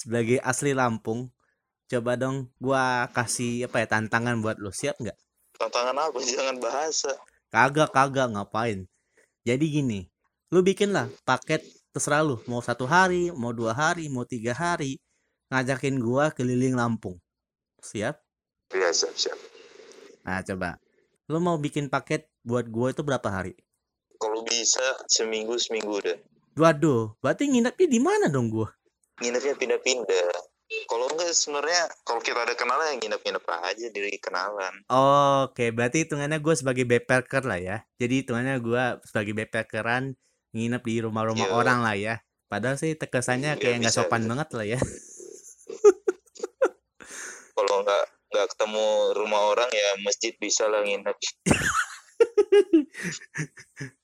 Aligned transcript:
sebagai 0.00 0.40
asli 0.40 0.72
Lampung, 0.72 1.28
coba 1.92 2.16
dong 2.16 2.48
gua 2.56 3.12
kasih 3.12 3.68
apa 3.68 3.84
ya 3.84 3.86
tantangan 4.00 4.40
buat 4.40 4.56
lu. 4.56 4.72
Siap 4.72 4.96
nggak? 4.96 5.18
Tantangan 5.60 5.92
apa? 5.92 6.16
Jangan 6.32 6.56
bahasa. 6.56 7.12
Kagak, 7.52 7.92
kagak 7.92 8.32
ngapain. 8.32 8.88
Jadi 9.44 9.66
gini, 9.68 10.00
lu 10.48 10.64
bikin 10.64 10.96
lah 10.96 11.12
paket 11.28 11.60
terserah 11.92 12.24
lu 12.24 12.40
mau 12.48 12.64
satu 12.64 12.88
hari, 12.88 13.28
mau 13.34 13.52
dua 13.52 13.76
hari, 13.76 14.08
mau 14.08 14.24
tiga 14.24 14.56
hari, 14.56 14.96
ngajakin 15.52 16.00
gua 16.00 16.32
keliling 16.32 16.72
Lampung. 16.72 17.20
Siap? 17.84 18.16
Iya, 18.72 18.88
siap, 18.96 19.14
siap. 19.20 19.38
Nah 20.24 20.40
coba, 20.46 20.80
lu 21.28 21.44
mau 21.44 21.60
bikin 21.60 21.92
paket 21.92 22.24
buat 22.40 22.64
gua 22.72 22.96
itu 22.96 23.04
berapa 23.04 23.28
hari? 23.28 23.52
Kalau 24.16 24.46
bisa 24.48 24.84
seminggu 25.08 25.60
seminggu 25.60 26.00
deh. 26.00 26.16
Waduh, 26.56 27.16
berarti 27.20 27.48
nginepnya 27.48 27.88
di 27.88 28.00
mana 28.00 28.28
dong 28.28 28.48
gua? 28.52 28.68
Nginepnya 29.20 29.54
pindah-pindah. 29.54 30.28
Kalau 30.86 31.10
enggak 31.10 31.34
sebenarnya 31.34 31.82
kalau 32.04 32.22
kita 32.22 32.40
ada 32.40 32.54
kenalan 32.54 32.94
yang 32.94 33.00
nginep-nginep 33.02 33.42
aja 33.42 33.86
diri 33.90 34.14
kenalan. 34.16 34.70
Oke, 35.42 35.74
berarti 35.74 36.06
hitungannya 36.06 36.38
gue 36.38 36.54
sebagai 36.54 36.86
backpacker 36.86 37.42
lah 37.42 37.58
ya. 37.58 37.76
Jadi 37.98 38.22
hitungannya 38.22 38.56
gue 38.58 38.84
sebagai 39.02 39.34
backpackeran 39.34 40.14
nginep 40.50 40.82
di 40.82 40.96
rumah-rumah 41.00 41.46
Iya. 41.46 41.54
orang 41.54 41.78
lah 41.82 41.96
ya. 41.98 42.14
Padahal 42.46 42.78
sih 42.78 42.94
terkesannya 42.94 43.58
Iya, 43.58 43.60
kayak 43.60 43.76
nggak 43.82 43.94
sopan 43.94 44.22
bisa. 44.22 44.30
banget 44.30 44.48
lah 44.54 44.66
ya. 44.66 44.78
Kalau 47.50 47.74
enggak 47.82 48.04
nggak 48.30 48.46
ketemu 48.54 48.86
rumah 49.18 49.42
orang 49.50 49.70
ya 49.74 49.88
masjid 50.00 50.32
bisa 50.38 50.70
lah 50.70 50.80
nginep. 50.80 51.16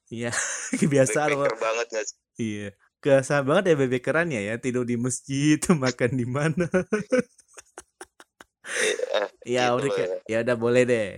Iya, 0.06 0.30
kebiasaan 0.80 1.34
banget 1.58 1.86
nggak 1.90 2.06
sih? 2.06 2.16
Iya. 2.38 2.70
Kebiasaan 3.00 3.44
banget 3.46 3.64
ya 3.70 3.74
backpackeran 3.78 4.28
ya 4.34 4.40
ya 4.42 4.54
tidur 4.58 4.84
di 4.88 4.96
masjid, 4.98 5.58
makan 5.84 6.10
di 6.16 6.26
mana. 6.26 6.66
Ya 9.46 9.70
gitu 9.70 9.86
udah 9.86 9.90
ya 10.26 10.38
udah 10.42 10.56
boleh 10.58 10.82
deh. 10.82 11.08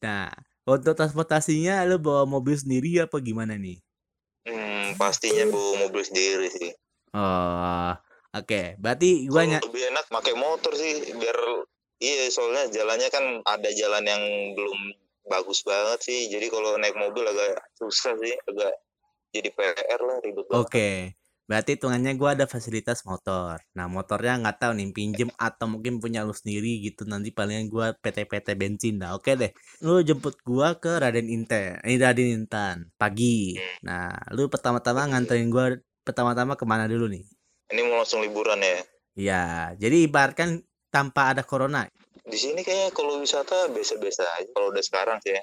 Nah, 0.00 0.32
untuk 0.64 0.96
transportasinya 0.96 1.84
lu 1.84 2.00
bawa 2.00 2.24
mobil 2.24 2.56
sendiri 2.56 2.96
apa 3.04 3.20
gimana 3.20 3.60
nih? 3.60 3.76
Hmm, 4.48 4.96
pastinya 4.96 5.44
bawa 5.52 5.88
mobil 5.88 6.00
sendiri 6.00 6.48
sih. 6.48 6.72
Oh, 7.12 7.92
oke. 8.32 8.80
Berarti 8.80 9.28
gua 9.28 9.44
ny- 9.44 9.60
lebih 9.60 9.84
enak 9.92 10.08
pakai 10.08 10.32
motor 10.32 10.72
sih 10.72 11.12
biar 11.12 11.38
iya 12.00 12.28
soalnya 12.32 12.72
jalannya 12.72 13.08
kan 13.12 13.24
ada 13.44 13.70
jalan 13.70 14.04
yang 14.08 14.22
belum 14.56 14.80
bagus 15.28 15.60
banget 15.64 16.00
sih. 16.04 16.32
Jadi 16.32 16.48
kalau 16.48 16.80
naik 16.80 16.96
mobil 16.96 17.24
agak 17.24 17.60
susah 17.76 18.16
sih, 18.16 18.34
agak 18.48 18.72
jadi 19.32 19.48
PR 19.52 20.00
lah 20.00 20.16
ribet 20.24 20.44
banget. 20.48 20.60
Oke, 20.64 20.90
berarti 21.44 21.76
hitungannya 21.76 22.16
gua 22.16 22.32
ada 22.32 22.46
fasilitas 22.48 23.04
motor. 23.04 23.60
Nah, 23.76 23.86
motornya 23.86 24.40
nggak 24.40 24.56
tahu 24.60 24.72
nih 24.76 24.88
pinjem 24.96 25.30
atau 25.36 25.66
mungkin 25.68 26.00
punya 26.00 26.24
lu 26.24 26.32
sendiri 26.32 26.80
gitu. 26.80 27.04
Nanti 27.04 27.30
palingan 27.30 27.68
gua 27.68 27.92
PT-PT 27.94 28.56
bensin 28.56 29.00
dah. 29.00 29.16
Oke 29.16 29.36
deh. 29.36 29.52
Lu 29.84 30.00
jemput 30.00 30.40
gua 30.42 30.76
ke 30.80 31.00
Raden 31.00 31.28
Inten, 31.28 31.80
ini 31.84 31.96
Raden 32.00 32.44
Intan 32.44 32.88
pagi. 32.96 33.60
Nah, 33.84 34.12
lu 34.32 34.48
pertama-tama 34.48 35.04
nganterin 35.08 35.52
gua 35.52 35.76
pertama-tama 36.04 36.56
ke 36.56 36.64
mana 36.68 36.84
dulu 36.84 37.08
nih? 37.08 37.24
Ini 37.72 37.80
mau 37.88 37.96
langsung 38.00 38.20
liburan 38.20 38.60
ya. 38.60 38.80
Ya, 39.14 39.44
jadi 39.78 40.04
ibaratkan 40.10 40.60
tanpa 40.90 41.32
ada 41.32 41.46
corona. 41.46 41.86
Di 42.24 42.38
sini 42.38 42.60
kayaknya 42.66 42.90
kalau 42.90 43.22
wisata 43.22 43.70
biasa-biasa 43.70 44.22
aja. 44.40 44.48
Kalau 44.52 44.72
udah 44.74 44.84
sekarang 44.84 45.18
sih 45.22 45.32
ya. 45.34 45.42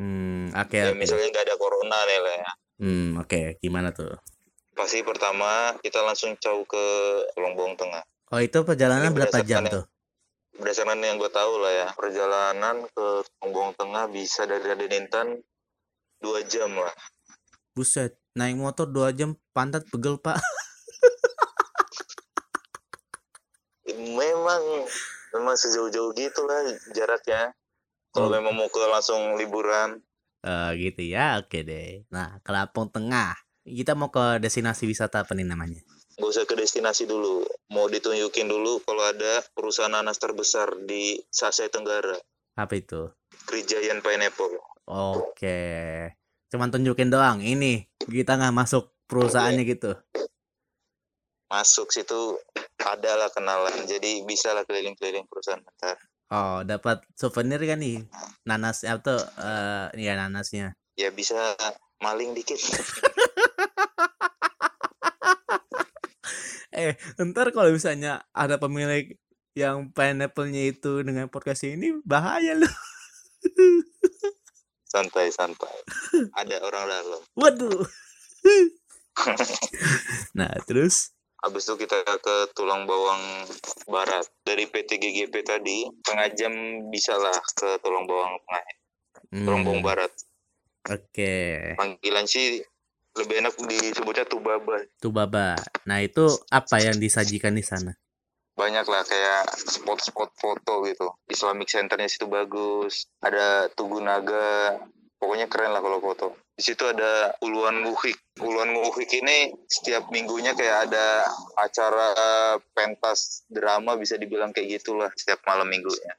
Hmm, 0.00 0.48
oke 0.56 0.72
Ya 0.76 0.90
oke. 0.90 0.96
misalnya 0.96 1.28
nggak 1.28 1.44
ada 1.44 1.56
corona 1.60 1.98
nih 2.08 2.18
lah 2.24 2.34
ya. 2.40 2.50
Hmm, 2.80 3.10
oke. 3.20 3.40
Gimana 3.60 3.92
tuh? 3.92 4.16
Pasti 4.80 5.04
pertama 5.04 5.76
kita 5.84 6.00
langsung 6.00 6.32
jauh 6.40 6.64
ke 6.64 6.84
Lombong 7.36 7.76
Tengah. 7.76 8.00
Oh, 8.32 8.40
itu 8.40 8.64
perjalanan 8.64 9.12
Ini 9.12 9.16
berapa 9.20 9.44
jam 9.44 9.68
tuh? 9.68 9.84
Berdasarkan 10.56 11.04
yang 11.04 11.20
gue 11.20 11.28
tahu 11.28 11.60
lah 11.60 11.72
ya, 11.84 11.88
perjalanan 11.92 12.88
ke 12.88 13.06
Lombong 13.44 13.76
Tengah 13.76 14.08
bisa 14.08 14.48
dari 14.48 14.64
Raden 14.64 14.88
Intan 14.96 15.36
dua 16.16 16.40
jam 16.48 16.72
lah. 16.72 16.96
Buset, 17.76 18.16
naik 18.32 18.56
motor 18.56 18.88
2 18.88 19.12
jam 19.12 19.36
pantat 19.52 19.84
pegel, 19.92 20.16
Pak. 20.16 20.40
Memang 24.00 24.62
memang 25.36 25.56
sejauh-jauh 25.60 26.16
gitu 26.16 26.40
lah 26.48 26.72
jaraknya. 26.96 27.52
Kalau 28.16 28.32
Oh. 28.32 28.32
memang 28.32 28.56
mau 28.56 28.66
ke 28.72 28.80
langsung 28.88 29.36
liburan, 29.36 30.00
Eh 30.40 30.70
gitu 30.80 31.04
ya, 31.04 31.36
oke 31.36 31.60
deh. 31.60 32.08
Nah, 32.08 32.40
ke 32.40 32.48
Lampung 32.48 32.88
Tengah. 32.88 33.36
Kita 33.70 33.94
mau 33.94 34.10
ke 34.10 34.42
destinasi 34.42 34.90
wisata 34.90 35.22
apa 35.22 35.32
nih 35.38 35.46
namanya? 35.46 35.78
gak 36.20 36.30
usah 36.36 36.44
ke 36.44 36.52
destinasi 36.52 37.08
dulu. 37.08 37.40
Mau 37.72 37.88
ditunjukin 37.88 38.44
dulu 38.44 38.84
kalau 38.84 39.00
ada 39.08 39.40
perusahaan 39.56 39.88
nanas 39.88 40.20
terbesar 40.20 40.76
di 40.84 41.16
Sasai 41.32 41.72
Tenggara, 41.72 42.18
Apa 42.60 42.76
itu? 42.76 43.08
Krijayan 43.48 44.04
Pineapple. 44.04 44.60
Oke. 44.84 46.12
Cuman 46.52 46.68
tunjukin 46.68 47.08
doang. 47.08 47.40
Ini 47.40 47.88
kita 48.04 48.36
nggak 48.36 48.52
masuk 48.52 48.92
perusahaannya 49.08 49.64
gitu. 49.64 49.96
Masuk 51.48 51.88
situ 51.88 52.36
ada 52.78 53.12
lah 53.16 53.30
kenalan, 53.32 53.74
jadi 53.88 54.22
bisa 54.22 54.54
lah 54.54 54.62
keliling-keliling 54.68 55.26
perusahaan 55.26 55.58
bentar. 55.58 55.96
Oh, 56.30 56.62
dapat 56.62 57.02
souvenir 57.18 57.58
kan 57.66 57.82
nih? 57.82 58.06
Nanas 58.46 58.86
atau 58.86 59.18
eh 59.18 59.86
ya 59.98 60.14
nanasnya. 60.14 60.78
Ya 60.94 61.10
bisa 61.10 61.58
maling 61.98 62.36
dikit. 62.36 62.60
Eh, 66.80 66.96
ntar 67.20 67.52
kalau 67.52 67.68
misalnya 67.68 68.24
ada 68.32 68.56
pemilik 68.56 69.16
yang 69.52 69.92
pineapple-nya 69.92 70.72
itu 70.72 71.04
dengan 71.04 71.28
podcast 71.28 71.66
ini 71.68 72.00
bahaya 72.06 72.56
loh. 72.56 72.74
Santai-santai. 74.90 75.76
Ada 76.34 76.56
orang 76.64 76.84
dalam. 76.88 77.22
Waduh. 77.36 77.84
nah, 80.38 80.50
terus 80.66 81.12
Habis 81.40 81.72
itu 81.72 81.88
kita 81.88 82.04
ke 82.20 82.52
Tulang 82.52 82.84
Bawang 82.84 83.48
Barat. 83.88 84.28
Dari 84.44 84.68
PT 84.68 85.00
GGP 85.00 85.40
tadi, 85.40 85.88
setengah 85.88 86.28
jam 86.36 86.52
bisa 86.92 87.16
lah 87.16 87.32
ke 87.56 87.80
Tulang 87.80 88.04
Bawang 88.04 88.36
Tengah. 88.44 88.64
Tulang 89.48 89.62
Bawang 89.64 89.80
Hmm, 89.80 89.88
Barat. 89.88 90.12
Oke. 90.84 91.32
Panggilan 91.80 92.28
sih 92.28 92.60
lebih 93.20 93.44
enak 93.44 93.54
disebutnya 93.68 94.24
Tubaba. 94.24 94.80
Tuh 94.98 95.12
Baba. 95.12 95.54
Nah, 95.84 95.98
itu 96.00 96.26
apa 96.48 96.80
yang 96.80 96.96
disajikan 96.96 97.52
di 97.52 97.62
sana? 97.62 97.92
Banyak 98.56 98.84
lah 98.88 99.02
kayak 99.04 99.44
spot-spot 99.56 100.36
foto 100.36 100.84
gitu. 100.84 101.08
Islamic 101.28 101.68
Centernya 101.68 102.08
situ 102.08 102.28
bagus. 102.28 103.08
Ada 103.20 103.72
Tugu 103.72 104.00
Naga. 104.00 104.76
Pokoknya 105.20 105.52
keren 105.52 105.76
lah 105.76 105.84
kalau 105.84 106.00
foto. 106.00 106.36
Di 106.56 106.64
situ 106.64 106.84
ada 106.84 107.32
Uluan 107.40 107.84
Nguhik. 107.84 108.40
Uluan 108.40 108.72
Nguhik 108.72 109.08
ini 109.16 109.52
setiap 109.64 110.08
minggunya 110.12 110.52
kayak 110.52 110.88
ada 110.88 111.24
acara 111.56 112.12
pentas 112.76 113.44
drama 113.48 113.96
bisa 113.96 114.20
dibilang 114.20 114.52
kayak 114.52 114.80
gitulah 114.80 115.08
setiap 115.16 115.40
malam 115.48 115.68
minggunya. 115.68 116.16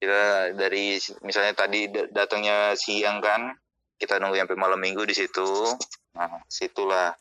Kita 0.00 0.52
dari 0.56 0.96
misalnya 1.24 1.56
tadi 1.56 1.88
da- 1.88 2.08
datangnya 2.08 2.76
siang 2.76 3.18
kan, 3.18 3.52
kita 3.98 4.16
nunggu 4.16 4.38
sampai 4.38 4.56
malam 4.56 4.78
minggu 4.78 5.02
di 5.02 5.12
situ. 5.12 5.44
Nah, 6.14 6.40
situlah 6.46 7.12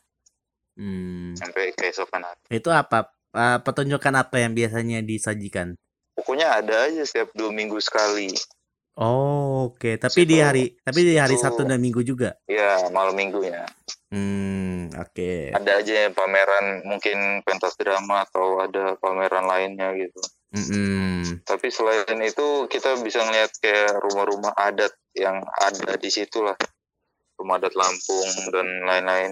Hmm, 0.73 1.33
sampai 1.33 1.73
keesokan 1.73 2.21
hari. 2.23 2.41
itu 2.53 2.69
apa? 2.69 3.09
Eh, 3.33 3.59
pertunjukan 3.59 4.13
apa 4.15 4.39
yang 4.39 4.53
biasanya 4.53 5.01
disajikan? 5.01 5.73
Pokoknya 6.13 6.53
ada 6.55 6.85
aja 6.85 7.01
setiap 7.01 7.33
dua 7.33 7.49
minggu 7.49 7.77
sekali. 7.77 8.29
Oh, 8.97 9.69
oke. 9.69 9.97
Tapi 9.97 10.25
di 10.25 10.38
Situ- 10.38 10.41
hari 10.41 10.63
tapi 10.81 11.01
di 11.05 11.15
hari 11.17 11.38
situ- 11.38 11.45
Sabtu 11.45 11.62
dan 11.62 11.77
Minggu 11.77 12.01
juga. 12.01 12.33
Ya, 12.50 12.89
malam 12.89 13.13
minggunya. 13.13 13.69
Hmm, 14.09 14.89
oke. 14.97 15.53
Ada 15.53 15.85
aja 15.85 16.09
pameran 16.09 16.81
mungkin 16.81 17.45
pentas 17.45 17.77
drama 17.77 18.25
atau 18.25 18.57
ada 18.57 18.97
pameran 18.97 19.45
lainnya 19.45 19.94
gitu. 19.94 20.18
Mm-mm. 20.55 21.44
Tapi 21.44 21.67
selain 21.67 22.17
itu 22.23 22.71
kita 22.71 22.95
bisa 23.03 23.19
ngeliat 23.27 23.51
kayak 23.59 23.99
rumah-rumah 23.99 24.55
adat 24.55 24.95
yang 25.11 25.44
ada 25.44 25.99
di 25.99 26.07
situ 26.07 26.39
lah. 26.39 26.55
Rumah 27.35 27.59
adat 27.59 27.73
Lampung 27.75 28.31
dan 28.55 28.67
lain-lain. 28.88 29.31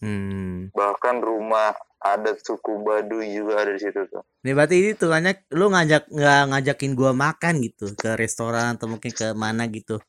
Hmm. 0.00 0.68
Bahkan 0.72 1.16
rumah 1.24 1.76
adat 2.00 2.40
suku 2.44 2.84
Baduy 2.84 3.36
juga 3.36 3.64
ada 3.64 3.72
di 3.72 3.80
situ 3.80 4.00
tuh. 4.08 4.22
Ini 4.44 4.52
berarti 4.52 4.74
ini 4.78 4.90
tulannya 4.96 5.32
lu 5.56 5.72
ngajak 5.72 6.12
nggak 6.12 6.42
ngajakin 6.52 6.92
gua 6.92 7.12
makan 7.16 7.54
gitu 7.64 7.92
ke 7.96 8.14
restoran 8.14 8.76
atau 8.76 8.86
mungkin 8.90 9.12
ke 9.12 9.32
mana 9.32 9.68
gitu. 9.68 10.00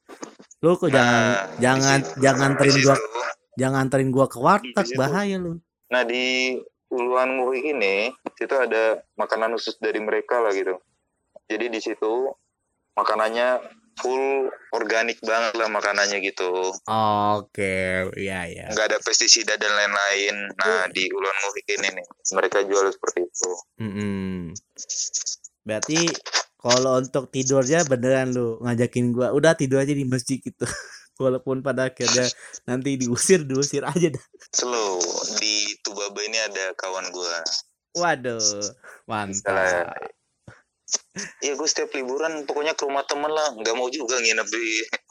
Lu 0.64 0.76
kok 0.76 0.92
jangan 0.92 1.22
Nah, 1.22 1.38
jangan 1.62 2.00
jangan 2.20 2.52
di 2.58 2.68
anterin 2.68 2.78
gua 2.84 2.96
jangan 3.58 3.80
anterin 3.88 4.10
gua 4.12 4.26
ke 4.28 4.38
warteg 4.40 4.88
bahaya 4.98 5.36
lu. 5.40 5.60
Nah 5.94 6.04
di 6.04 6.58
Uluan 6.88 7.40
Nguhik 7.40 7.66
ini 7.76 8.12
situ 8.38 8.56
ada 8.56 9.04
makanan 9.20 9.56
khusus 9.58 9.76
dari 9.82 10.00
mereka 10.00 10.40
lah 10.40 10.56
gitu. 10.56 10.80
Jadi 11.48 11.66
di 11.72 11.80
situ 11.84 12.32
makanannya 12.96 13.62
full 13.98 14.50
organik 14.78 15.18
banget 15.26 15.58
lah 15.58 15.70
makanannya 15.74 16.22
gitu 16.22 16.70
Oke, 17.42 18.06
iya 18.14 18.46
ya. 18.46 18.70
nggak 18.70 18.94
ada 18.94 19.00
pestisida 19.02 19.58
dan 19.58 19.74
lain-lain 19.74 20.54
nah 20.54 20.86
di 20.94 21.10
Uluan 21.10 21.34
Nguhik 21.34 21.66
ini 21.66 21.98
nih 21.98 22.06
mereka 22.38 22.62
jual 22.62 22.94
seperti 22.94 23.26
itu 23.26 23.52
Mm-mm. 23.82 24.54
Berarti 25.68 26.00
kalau 26.56 27.04
untuk 27.04 27.28
tidurnya 27.28 27.84
beneran 27.84 28.32
lu 28.32 28.56
ngajakin 28.64 29.12
gua 29.12 29.36
udah 29.36 29.52
tidur 29.60 29.84
aja 29.84 29.92
di 29.92 30.08
masjid 30.08 30.40
gitu. 30.40 30.64
Walaupun 31.18 31.66
pada 31.66 31.90
akhirnya 31.90 32.30
nanti 32.70 32.96
diusir, 32.96 33.42
diusir 33.44 33.82
aja 33.84 34.14
dah. 34.14 34.26
slow 34.54 35.02
di 35.42 35.74
Tubaba 35.82 36.22
ini 36.24 36.38
ada 36.38 36.74
kawan 36.78 37.10
gua 37.10 37.42
Waduh, 37.98 38.62
mantap. 39.10 39.98
Iya 41.44 41.60
gue 41.60 41.68
setiap 41.68 41.92
liburan 41.98 42.48
pokoknya 42.48 42.78
ke 42.78 42.88
rumah 42.88 43.04
temen 43.04 43.28
lah 43.28 43.52
nggak 43.60 43.76
mau 43.76 43.92
juga 43.92 44.22
nginep 44.24 44.48
di 44.48 44.66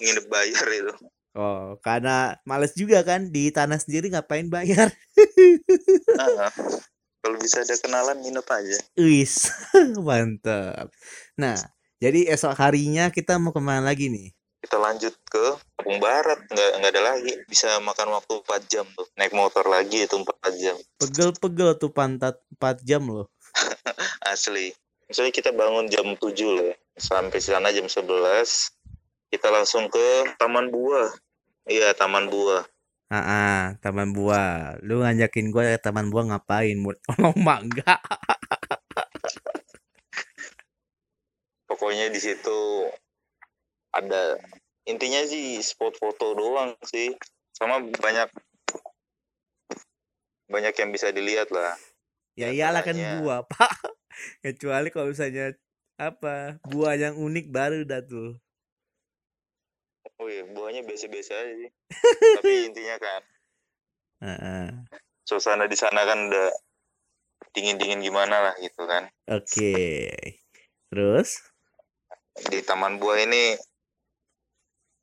nginep 0.06 0.24
bayar 0.32 0.66
itu 0.72 0.94
Oh, 1.36 1.76
karena 1.84 2.32
males 2.48 2.72
juga 2.72 3.04
kan 3.04 3.28
di 3.28 3.52
tanah 3.52 3.76
sendiri 3.76 4.08
ngapain 4.08 4.48
bayar? 4.48 4.88
nah, 6.16 6.48
kalau 7.20 7.36
bisa 7.36 7.60
ada 7.60 7.76
kenalan 7.76 8.24
nginep 8.24 8.46
aja 8.48 8.76
Wis, 8.96 9.52
mantap. 10.08 10.88
Nah, 11.36 11.60
jadi 12.00 12.32
esok 12.32 12.56
harinya 12.56 13.12
kita 13.12 13.36
mau 13.36 13.52
ke 13.52 13.60
mana 13.60 13.84
lagi 13.84 14.08
nih? 14.08 14.32
Kita 14.62 14.76
lanjut 14.80 15.14
ke 15.28 15.44
Kampung 15.78 15.98
Barat 16.02 16.40
nggak 16.48 16.70
nggak 16.80 16.92
ada 16.96 17.02
lagi 17.14 17.32
bisa 17.46 17.78
makan 17.82 18.12
waktu 18.16 18.40
4 18.42 18.72
jam 18.72 18.86
tuh 18.96 19.06
naik 19.14 19.32
motor 19.36 19.64
lagi 19.68 20.04
itu 20.04 20.16
4 20.16 20.26
jam 20.58 20.76
Pegel-pegel 21.02 21.76
tuh 21.78 21.90
pantat 21.92 22.40
4 22.58 22.82
jam 22.82 23.04
loh. 23.06 23.28
asli 24.32 24.74
misalnya 25.08 25.32
kita 25.32 25.50
bangun 25.54 25.88
jam 25.88 26.06
7 26.12 26.20
loh 26.44 26.66
ya. 26.66 26.76
sampai 26.96 27.38
sana 27.40 27.72
jam 27.72 27.86
11 27.88 28.04
kita 29.32 29.48
langsung 29.52 29.88
ke 29.88 30.36
Taman 30.36 30.68
Buah 30.72 31.12
iya 31.68 31.92
Taman 31.96 32.28
Buah 32.28 32.64
Ah, 33.06 33.22
ah, 33.22 33.60
taman 33.78 34.10
buah. 34.10 34.82
Lu 34.82 34.98
ngajakin 34.98 35.54
gua 35.54 35.62
ke 35.62 35.78
taman 35.78 36.10
buah 36.10 36.26
ngapain? 36.26 36.74
Mau 36.74 36.90
tolong 37.06 37.38
mangga. 37.38 38.02
pokoknya 41.76 42.08
di 42.08 42.16
situ 42.16 42.88
ada 43.96 44.36
intinya 44.84 45.24
sih 45.24 45.58
spot 45.64 45.96
foto 45.96 46.36
doang 46.36 46.76
sih 46.84 47.16
sama 47.56 47.80
banyak 47.80 48.28
banyak 50.46 50.74
yang 50.76 50.90
bisa 50.92 51.10
dilihat 51.10 51.50
lah 51.50 51.74
Ya 52.36 52.52
Ya, 52.52 52.68
iyalah 52.68 52.84
kan 52.84 52.92
buah, 52.92 53.40
Pak. 53.50 53.72
Kecuali 54.44 54.92
kalau 54.92 55.08
misalnya 55.08 55.56
apa? 55.96 56.60
Buah 56.68 56.92
yang 56.92 57.16
unik 57.16 57.48
baru 57.48 57.80
dah 57.88 58.04
tuh. 58.04 58.36
oh 60.16 60.28
iya 60.32 60.44
buahnya 60.48 60.80
biasa-biasa 60.84 61.32
aja 61.34 61.52
sih 61.60 61.70
tapi 62.40 62.72
intinya 62.72 62.96
kan 62.96 63.22
Ah, 64.24 64.32
ah. 64.32 64.68
suasana 65.28 65.68
di 65.68 65.76
sana 65.76 66.08
kan 66.08 66.32
udah 66.32 66.48
dingin-dingin 67.52 68.00
gimana 68.00 68.48
lah 68.48 68.54
gitu 68.56 68.88
kan 68.88 69.12
Oke. 69.28 70.08
Terus? 70.88 71.40
di 72.48 72.64
Taman 72.64 72.96
Buah 72.96 73.28
ini 73.28 73.56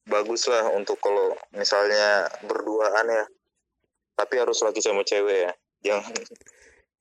bagus 0.03 0.45
lah 0.45 0.67
untuk 0.71 1.00
kalau 1.00 1.31
misalnya 1.51 2.27
berduaan 2.44 3.07
ya 3.07 3.23
tapi 4.13 4.38
harus 4.38 4.59
lagi 4.61 4.79
sama 4.79 5.01
cewek 5.01 5.50
ya 5.50 5.53
jangan 5.81 6.13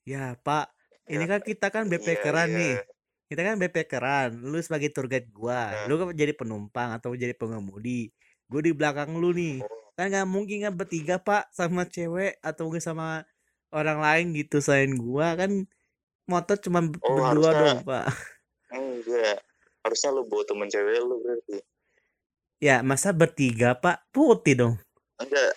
Ya, 0.03 0.35
Pak. 0.35 0.67
Ini 1.07 1.31
kan 1.31 1.39
kita 1.39 1.71
kan 1.71 1.87
BP 1.87 2.03
Iya, 2.11 2.19
keran 2.19 2.51
iya. 2.51 2.59
nih. 2.59 2.75
Kita 3.31 3.41
kan 3.47 3.55
BP 3.55 3.87
keran. 3.87 4.43
Lu 4.43 4.59
sebagai 4.59 4.91
tour 4.91 5.07
guide 5.07 5.31
gua. 5.31 5.71
Nah. 5.71 5.87
Lu 5.87 5.95
kan 5.95 6.11
jadi 6.11 6.35
penumpang 6.35 6.91
atau 6.91 7.15
jadi 7.15 7.31
pengemudi. 7.33 8.11
Gue 8.51 8.67
di 8.67 8.75
belakang 8.75 9.15
lu 9.15 9.31
nih. 9.31 9.63
Kan 9.95 10.11
nggak 10.11 10.27
mungkin 10.27 10.67
kan 10.67 10.75
bertiga, 10.75 11.23
Pak, 11.23 11.55
sama 11.55 11.87
cewek 11.87 12.43
atau 12.43 12.67
mungkin 12.67 12.83
sama 12.83 13.23
orang 13.71 14.03
lain 14.03 14.35
gitu 14.35 14.59
selain 14.59 14.91
gua 14.93 15.39
kan 15.39 15.71
motor 16.27 16.59
cuma 16.59 16.83
Oh, 16.83 16.91
berdua 16.91 17.23
harusnya- 17.31 17.55
dong, 17.63 17.79
Pak. 17.87 18.07
enggak 18.73 19.37
harusnya 19.83 20.11
lu 20.11 20.23
bawa 20.25 20.43
temen 20.43 20.67
cewek 20.67 20.99
lu 20.99 21.15
berarti 21.21 21.57
Ya, 22.63 22.79
masa 22.87 23.11
bertiga, 23.11 23.75
Pak? 23.75 24.07
Putih 24.15 24.55
dong. 24.55 24.75
enggak 25.19 25.51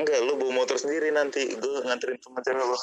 enggak 0.00 0.18
lu 0.24 0.40
bawa 0.40 0.64
motor 0.64 0.80
sendiri 0.80 1.12
nanti 1.12 1.44
gue 1.44 1.84
nganterin 1.84 2.16
temen 2.16 2.40
cewek 2.40 2.64
lu 2.64 2.76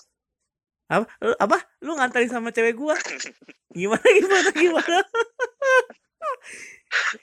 Apa? 0.90 1.06
Lu, 1.26 1.34
apa? 1.34 1.58
Lu 1.82 1.98
nganterin 1.98 2.30
sama 2.30 2.54
cewek 2.54 2.78
gua? 2.78 2.94
Gimana 3.74 4.06
gimana 4.06 4.50
gimana? 4.54 5.02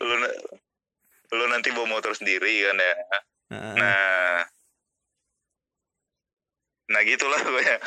lu 0.03 0.15
lu 1.31 1.45
nanti 1.51 1.71
bawa 1.71 1.99
motor 1.99 2.15
sendiri 2.15 2.71
kan 2.71 2.79
ya 2.79 2.95
nah 3.51 4.43
nah 6.87 7.01
gitulah 7.03 7.43
gue 7.43 7.63
ya 7.67 7.79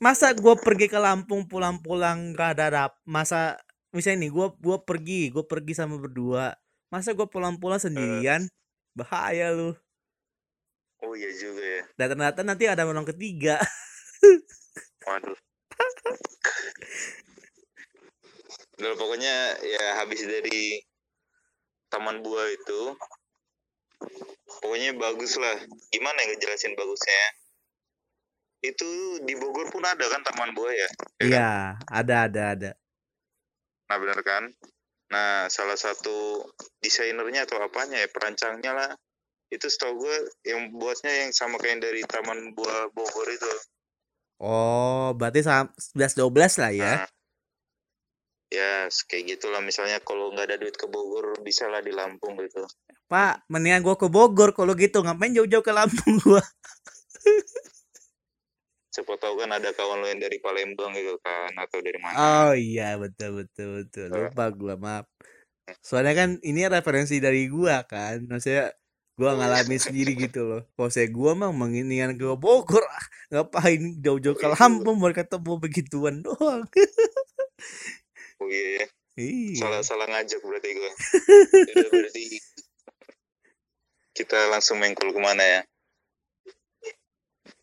Masa 0.00 0.32
gua 0.32 0.56
pergi 0.56 0.88
ke 0.88 0.96
Lampung 0.96 1.44
pulang-pulang 1.48 2.32
gak 2.32 2.56
ada 2.56 2.66
dap 2.68 2.92
masa 3.08 3.60
misalnya 3.92 4.28
nih 4.28 4.32
gua 4.32 4.52
gua 4.60 4.84
pergi, 4.84 5.32
gua 5.32 5.48
pergi 5.48 5.72
sama 5.72 5.96
berdua. 5.96 6.52
Masa 6.96 7.12
gua 7.12 7.28
pulang-pulang 7.28 7.76
sendirian? 7.76 8.48
Bahaya 8.96 9.52
lu. 9.52 9.76
oh 11.04 11.12
iya 11.12 11.28
juga 11.36 11.60
ya 11.60 11.82
Dan 12.00 12.16
ternyata 12.16 12.40
nanti 12.40 12.64
ada 12.64 12.88
orang 12.88 13.04
ketiga. 13.04 13.60
waduh 15.04 15.36
Udah 18.80 18.92
pokoknya 18.96 19.34
ya 19.60 20.00
habis 20.00 20.24
dari 20.24 20.80
taman 21.92 22.24
buah 22.24 22.48
itu 22.48 22.80
pokoknya 24.64 24.96
bagus 24.96 25.36
lah 25.36 25.52
gimana 25.92 26.16
ya 26.24 26.32
ngejelasin 26.32 26.72
bagusnya 26.74 27.22
itu 28.64 29.20
di 29.22 29.36
Bogor 29.36 29.68
pun 29.68 29.84
ada 29.84 30.00
kan 30.08 30.24
taman 30.24 30.56
buah 30.56 30.72
ya 30.72 30.88
Ya 30.88 30.88
kan? 30.88 31.28
Iya, 31.28 31.50
ada 31.92 32.16
ada 32.24 32.42
ada. 32.56 32.70
nah 33.86 33.96
benar 34.00 34.20
kan 34.24 34.42
nah 35.06 35.46
salah 35.46 35.78
satu 35.78 36.42
desainernya 36.82 37.46
atau 37.46 37.62
apanya 37.62 38.02
ya 38.02 38.08
perancangnya 38.10 38.72
lah 38.74 38.90
itu 39.54 39.70
setahu 39.70 40.02
gue 40.02 40.16
yang 40.42 40.74
buatnya 40.74 41.26
yang 41.26 41.30
sama 41.30 41.62
kayak 41.62 41.78
yang 41.78 41.82
dari 41.86 42.02
taman 42.02 42.50
buah 42.54 42.90
Bogor 42.90 43.30
itu 43.30 43.52
Oh, 44.36 45.16
berarti 45.16 45.40
sam 45.40 45.72
11 45.96 46.12
12 46.20 46.60
lah 46.60 46.72
ya. 46.76 46.92
Nah, 47.00 47.08
ya 48.52 48.72
kayak 49.08 49.24
gitulah 49.36 49.64
misalnya 49.64 49.96
kalau 50.04 50.28
nggak 50.28 50.52
ada 50.52 50.56
duit 50.60 50.76
ke 50.76 50.84
Bogor 50.84 51.40
bisa 51.40 51.72
lah 51.72 51.80
di 51.80 51.88
Lampung 51.88 52.36
gitu 52.44 52.60
Pak, 53.08 53.48
mendingan 53.48 53.80
gua 53.80 53.96
ke 53.96 54.10
Bogor 54.12 54.52
kalau 54.52 54.76
gitu. 54.76 55.00
Ngapain 55.00 55.32
jauh-jauh 55.32 55.64
ke 55.64 55.72
Lampung 55.72 56.20
gua? 56.20 56.42
siapa 58.96 59.12
tahu 59.20 59.36
kan 59.36 59.52
ada 59.52 59.76
kawan 59.76 60.00
lo 60.00 60.08
yang 60.08 60.24
dari 60.24 60.40
Palembang 60.40 60.96
gitu 60.96 61.20
kan 61.20 61.52
atau 61.60 61.84
dari 61.84 62.00
mana 62.00 62.16
Oh 62.16 62.52
iya, 62.56 62.96
betul 62.96 63.44
betul 63.44 63.84
betul. 63.84 64.08
Lupa 64.08 64.48
gua, 64.56 64.74
maaf. 64.80 65.04
Soalnya 65.84 66.16
kan 66.16 66.40
ini 66.40 66.64
referensi 66.64 67.20
dari 67.20 67.44
gua 67.52 67.84
kan. 67.84 68.24
Maksudnya 68.24 68.72
gua 69.20 69.32
Oh, 69.32 69.34
iya. 69.36 69.38
ngalamin 69.44 69.76
sendiri 69.76 70.16
gitu 70.16 70.48
loh. 70.48 70.62
Kalau 70.72 70.88
saya 70.88 71.12
gua 71.12 71.36
mah 71.36 71.52
mendingan 71.52 72.16
ke 72.16 72.24
Bogor. 72.40 72.80
ah, 72.88 73.04
Ngapain 73.28 74.00
jauh-jauh 74.00 74.32
ke 74.32 74.46
Oh, 74.48 74.56
iya. 74.56 74.56
Lampung 74.56 74.96
buat 74.96 75.12
ketemu 75.12 75.52
begituan 75.60 76.16
doang. 76.24 76.64
oh 78.40 78.48
iya 78.48 78.80
ya. 78.80 78.86
Iya. 79.16 79.56
salah 79.56 79.80
salah 79.80 80.06
ngajak 80.12 80.44
berarti 80.44 80.76
gue 80.76 80.92
Udah 81.72 81.88
berarti 81.88 82.24
kita 84.12 84.52
langsung 84.52 84.76
mengkul 84.76 85.08
ke 85.08 85.20
mana 85.20 85.40
ya 85.40 85.60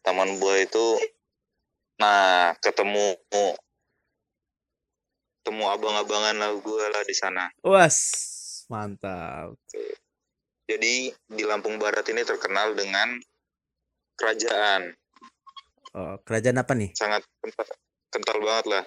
Taman 0.02 0.42
Buah 0.42 0.66
itu 0.66 0.98
nah 1.94 2.54
ketemu 2.60 3.16
ketemu 5.44 5.64
abang-abangan 5.70 6.36
lah 6.40 6.52
gue 6.56 6.84
lah 6.90 7.04
di 7.04 7.16
sana 7.16 7.52
Was, 7.62 7.98
mantap. 8.68 9.56
jadi 10.66 11.12
di 11.12 11.44
Lampung 11.44 11.78
Barat 11.78 12.08
ini 12.10 12.24
terkenal 12.24 12.74
dengan 12.74 13.20
kerajaan 14.16 14.96
Oh, 15.94 16.18
kerajaan 16.26 16.58
apa 16.58 16.74
nih? 16.74 16.90
sangat 16.98 17.22
kental, 17.38 17.68
kental 18.10 18.38
banget 18.42 18.66
lah 18.66 18.84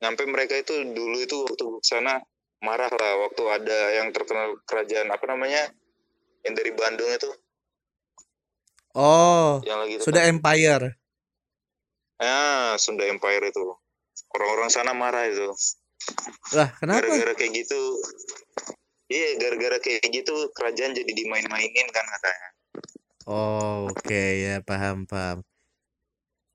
nyampe 0.00 0.24
mereka 0.24 0.56
itu 0.56 0.72
dulu 0.88 1.20
itu 1.20 1.36
waktu 1.44 1.64
ke 1.68 1.84
sana 1.84 2.16
marah 2.64 2.88
lah 2.88 3.12
waktu 3.28 3.42
ada 3.44 3.78
yang 4.00 4.08
terkenal 4.08 4.56
kerajaan 4.64 5.12
apa 5.12 5.24
namanya 5.28 5.68
yang 6.44 6.54
dari 6.56 6.72
Bandung 6.72 7.12
itu 7.12 7.28
Oh, 8.90 9.62
yang 9.62 9.86
lagi 9.86 10.02
sudah 10.02 10.26
Empire. 10.26 10.98
Ah 12.20 12.76
Sunda 12.76 13.04
Empire 13.04 13.48
itu 13.48 13.64
orang-orang 14.30 14.68
sana 14.68 14.92
marah 14.92 15.26
itu 15.26 15.48
Lah, 16.52 16.72
kenapa? 16.76 17.04
gara-gara 17.04 17.32
kayak 17.34 17.52
gitu 17.56 17.80
iya 19.08 19.36
gara-gara 19.36 19.76
kayak 19.76 20.04
gitu 20.06 20.32
kerajaan 20.52 20.92
jadi 20.92 21.08
dimain-mainin 21.08 21.88
kan 21.90 22.06
katanya 22.06 22.48
Oh, 23.30 23.86
oke 23.86 24.10
ya, 24.42 24.58
paham 24.64 25.04
paham. 25.04 25.44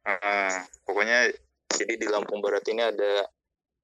Ah, 0.03 0.65
pokoknya 0.83 1.31
jadi 1.71 1.93
di 1.95 2.07
Lampung 2.09 2.43
Barat 2.43 2.65
ini 2.67 2.83
ada 2.83 3.29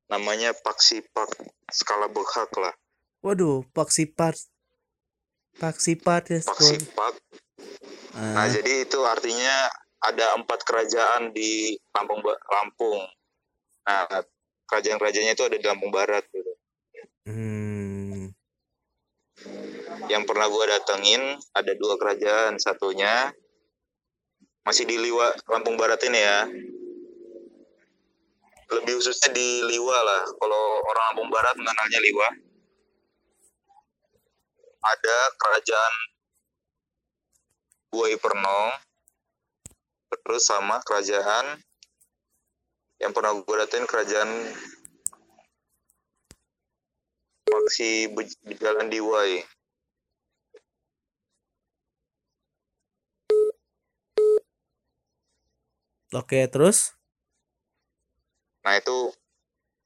namanya 0.05 0.51
Paksi 0.51 0.99
Park 1.13 1.39
skala 1.71 2.11
berhak 2.11 2.51
lah 2.57 2.73
Waduh, 3.21 3.63
Paksipat. 3.71 4.33
Paksipat 5.55 6.33
ya. 6.33 6.39
Skor. 6.41 6.57
Paksipat. 6.57 7.13
Nah, 8.17 8.43
Ah, 8.43 8.47
jadi 8.49 8.83
itu 8.83 8.99
artinya 9.05 9.69
ada 10.01 10.33
empat 10.33 10.65
kerajaan 10.65 11.29
di 11.29 11.77
Lampung 11.93 12.25
Lampung. 12.25 13.05
Nah, 13.85 14.09
kerajaan-kerajaannya 14.65 15.33
itu 15.37 15.45
ada 15.45 15.57
di 15.57 15.65
Lampung 15.65 15.93
Barat 15.93 16.25
gitu. 16.33 16.53
hmm. 17.29 18.33
Yang 20.09 20.23
pernah 20.25 20.49
gua 20.49 20.65
datengin 20.65 21.37
ada 21.53 21.71
dua 21.77 21.97
kerajaan, 22.01 22.57
satunya 22.57 23.29
masih 24.65 24.89
di 24.89 24.97
Liwa 24.97 25.33
Lampung 25.49 25.77
Barat 25.77 26.01
ini 26.05 26.19
ya. 26.19 26.49
Lebih 28.71 28.97
khususnya 28.97 29.29
di 29.35 29.61
Liwa 29.69 29.97
lah. 30.01 30.23
Kalau 30.25 30.63
orang 30.81 31.05
Lampung 31.13 31.29
Barat 31.29 31.53
mengenalnya 31.57 31.99
Liwa. 32.01 32.27
Ada 34.81 35.17
kerajaan 35.37 35.93
Buai 37.93 38.17
Pernong, 38.17 38.71
terus 40.21 40.43
sama 40.45 40.79
kerajaan 40.85 41.57
yang 43.01 43.11
pernah 43.11 43.33
gue 43.33 43.55
datain 43.65 43.89
kerajaan 43.89 44.29
Maksi 47.51 48.07
Be- 48.13 48.55
Jalan 48.61 48.87
Diwai. 48.87 49.43
Oke, 56.11 56.43
terus? 56.51 56.91
Nah 58.67 58.77
itu 58.77 59.15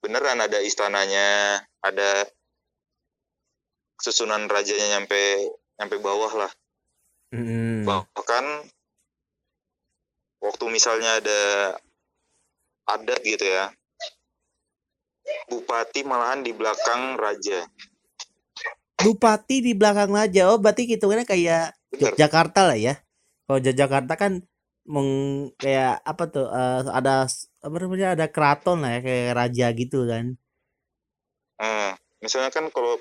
beneran 0.01 0.41
ada 0.41 0.59
istananya, 0.61 1.61
ada 1.81 2.25
susunan 4.01 4.49
rajanya 4.49 4.97
nyampe 4.97 5.53
nyampe 5.79 5.95
bawah 6.01 6.33
lah. 6.45 6.51
Hmm. 7.31 7.85
Bahkan 7.85 8.45
waktu 10.45 10.65
misalnya 10.69 11.17
ada 11.19 11.41
adat 12.85 13.19
gitu 13.25 13.45
ya, 13.45 13.73
bupati 15.49 16.05
malahan 16.05 16.45
di 16.45 16.53
belakang 16.53 17.17
raja. 17.17 17.65
Bupati 19.01 19.61
di 19.61 19.73
belakang 19.75 20.13
aja. 20.15 20.49
Oh, 20.53 20.57
berarti 20.61 20.87
hitungannya 20.87 21.27
kayak 21.27 21.75
Bener. 21.91 22.13
Jakarta 22.15 22.69
lah 22.69 22.77
ya. 22.77 22.95
Kalau 23.45 23.59
Jakarta 23.61 24.13
kan 24.17 24.41
meng 24.85 25.09
kayak 25.57 26.01
apa 26.05 26.23
tuh? 26.29 26.47
eh, 26.49 26.81
ada 26.89 27.25
apa 27.65 27.75
namanya? 27.81 28.15
Ada 28.17 28.25
keraton 28.29 28.81
lah 28.81 28.97
ya, 28.97 28.99
kayak 29.03 29.31
raja 29.35 29.65
gitu 29.75 29.99
kan. 30.07 30.25
Eh, 31.61 31.91
misalnya 32.21 32.49
kan 32.53 32.69
kalau 32.71 32.97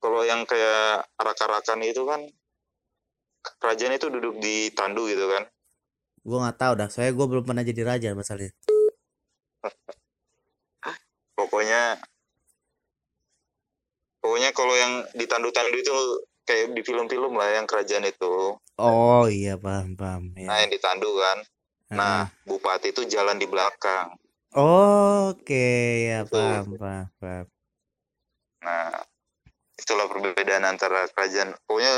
kalau 0.00 0.24
yang 0.24 0.48
kayak 0.48 1.04
arak-arakan 1.20 1.84
itu 1.84 2.02
kan 2.08 2.24
kerajaan 3.60 3.96
itu 3.96 4.08
duduk 4.08 4.34
di 4.40 4.72
tandu 4.72 5.06
gitu 5.10 5.28
kan. 5.28 5.44
Gua 6.20 6.38
nggak 6.44 6.58
tahu 6.58 6.72
dah. 6.76 6.88
Soalnya 6.88 7.12
gua 7.12 7.26
belum 7.26 7.44
pernah 7.44 7.62
jadi 7.62 7.82
raja 7.82 8.08
masalahnya. 8.12 8.52
pokoknya 11.34 11.96
pokoknya 14.20 14.50
kalau 14.52 14.74
yang 14.76 14.92
di 15.10 15.24
tandu-tandu 15.24 15.72
itu 15.74 15.94
kayak 16.44 16.76
di 16.76 16.82
film-film 16.82 17.32
lah 17.32 17.48
yang 17.50 17.64
kerajaan 17.64 18.04
itu 18.04 18.56
Oh 18.76 19.24
iya 19.24 19.56
paham 19.56 19.96
paham. 19.96 20.32
nah 20.36 20.56
Ya. 20.56 20.64
yang 20.64 20.70
ditandu 20.70 21.08
kan 21.10 21.38
nah 21.90 22.28
bupati 22.44 22.92
itu 22.92 23.02
jalan 23.04 23.34
di 23.34 23.48
belakang 23.48 24.14
Oke 24.54 25.68
ya 26.06 26.22
Betul. 26.22 26.38
paham 26.38 26.66
paham 26.76 27.06
paham. 27.18 27.46
nah 28.60 28.92
itulah 29.74 30.06
perbedaan 30.06 30.64
antara 30.64 31.08
kerajaan 31.08 31.56
pokoknya 31.64 31.92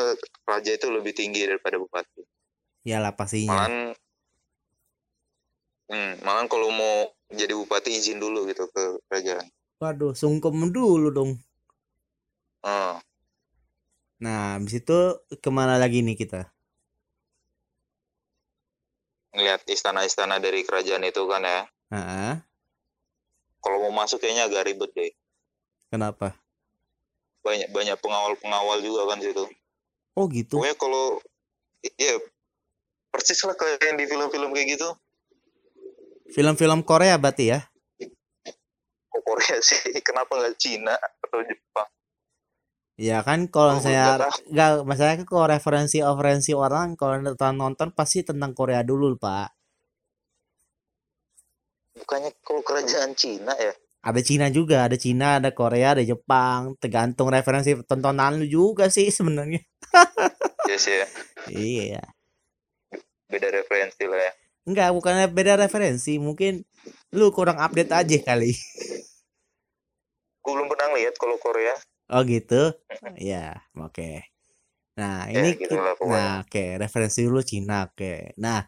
raja 0.45 0.71
itu 0.71 0.87
lebih 0.87 1.13
tinggi 1.13 1.45
daripada 1.45 1.77
bupati 1.77 2.23
Iyalah 2.83 3.13
pastinya. 3.13 3.59
malahan 3.59 3.75
hmm, 5.93 6.25
malahan 6.25 6.49
kalau 6.49 6.73
mau 6.73 7.13
jadi 7.29 7.53
bupati 7.53 7.93
izin 7.93 8.19
dulu 8.19 8.49
gitu 8.49 8.65
ke 8.73 8.83
kerajaan 9.13 9.47
Waduh, 9.83 10.15
sungkem 10.15 10.71
dulu 10.71 11.11
dong. 11.11 11.31
Eh, 12.63 12.95
Nah, 14.23 14.55
habis 14.55 14.79
itu 14.79 14.99
ke 15.43 15.51
mana 15.51 15.75
lagi 15.83 15.99
nih 16.07 16.15
kita? 16.15 16.55
ngeliat 19.33 19.65
istana-istana 19.67 20.39
dari 20.39 20.61
kerajaan 20.63 21.09
itu 21.09 21.25
kan 21.25 21.43
ya 21.43 21.61
Heeh. 21.89 22.37
kalau 23.65 23.89
mau 23.89 24.05
masuk 24.05 24.21
kayaknya 24.21 24.45
agak 24.47 24.69
ribet 24.69 24.93
deh 24.93 25.11
Kenapa? 25.89 26.37
banyak 27.43 27.69
banyak 27.75 27.97
pengawal-pengawal 27.99 28.79
juga 28.85 29.09
kan 29.13 29.19
situ 29.25 29.45
Oh 30.13 30.29
gitu. 30.29 30.61
Pokoknya 30.61 30.77
kalau 30.77 31.05
iya 31.97 32.21
persis 33.09 33.41
lah 33.49 33.57
kayak 33.57 33.81
yang 33.81 33.97
di 33.97 34.05
film-film 34.05 34.53
kayak 34.53 34.77
gitu. 34.77 34.93
Film-film 36.33 36.81
Korea 36.83 37.21
berarti 37.21 37.53
ya? 37.53 37.61
Kok 39.13 39.23
Korea 39.23 39.61
sih? 39.61 39.93
Kenapa 40.07 40.33
nggak 40.41 40.57
Cina 40.57 40.97
atau 40.97 41.45
Jepang? 41.45 41.89
Ya 43.01 43.25
kan 43.25 43.49
kalau 43.49 43.81
Oh, 43.81 43.83
saya 43.83 44.21
nggak 44.53 44.85
masalahnya 44.85 45.25
kan 45.25 45.29
kalau 45.29 45.47
referensi 45.49 45.99
referensi 46.05 46.53
orang 46.53 46.93
kalau 46.97 47.19
nonton 47.21 47.57
nonton 47.57 47.89
pasti 47.97 48.21
tentang 48.21 48.53
Korea 48.53 48.85
dulu 48.85 49.17
Pak. 49.17 49.49
Bukannya 51.99 52.33
kalau 52.45 52.61
kerajaan 52.65 53.13
Cina 53.17 53.53
ya? 53.57 53.73
Ada 54.03 54.19
Cina 54.19 54.51
juga, 54.51 54.91
ada 54.91 54.99
Cina, 54.99 55.39
ada 55.39 55.55
Korea, 55.55 55.95
ada 55.95 56.03
Jepang. 56.03 56.75
Tergantung 56.83 57.31
referensi 57.31 57.77
tontonan 57.87 58.43
lu 58.43 58.47
juga 58.51 58.91
sih 58.91 59.09
sebenarnya. 59.17 59.63
Iya 60.67 60.77
sih 60.79 60.95
ya. 60.97 61.07
Iya. 61.53 62.03
Beda 63.31 63.49
referensi 63.55 64.03
lah 64.05 64.21
ya. 64.21 64.33
Enggak, 64.63 64.95
bukannya 64.95 65.27
beda 65.27 65.59
referensi, 65.59 66.23
mungkin 66.23 66.63
lu 67.11 67.35
kurang 67.35 67.59
update 67.59 67.91
aja 67.91 68.19
kali. 68.23 68.55
Gue 70.43 70.53
belum 70.55 70.71
pernah 70.71 70.95
lihat 70.99 71.15
kalau 71.19 71.39
Korea. 71.39 71.75
Oh 72.11 72.23
gitu. 72.23 72.75
Ya, 73.19 73.63
oke. 73.75 74.27
Nah, 74.99 75.27
Ya, 75.33 75.41
ini 75.41 75.57
gitu 75.57 75.81
lah 75.81 75.97
nah, 76.05 76.45
oke, 76.45 76.77
referensi 76.77 77.25
dulu 77.25 77.41
Cina, 77.41 77.89
oke. 77.89 78.37
Nah, 78.37 78.61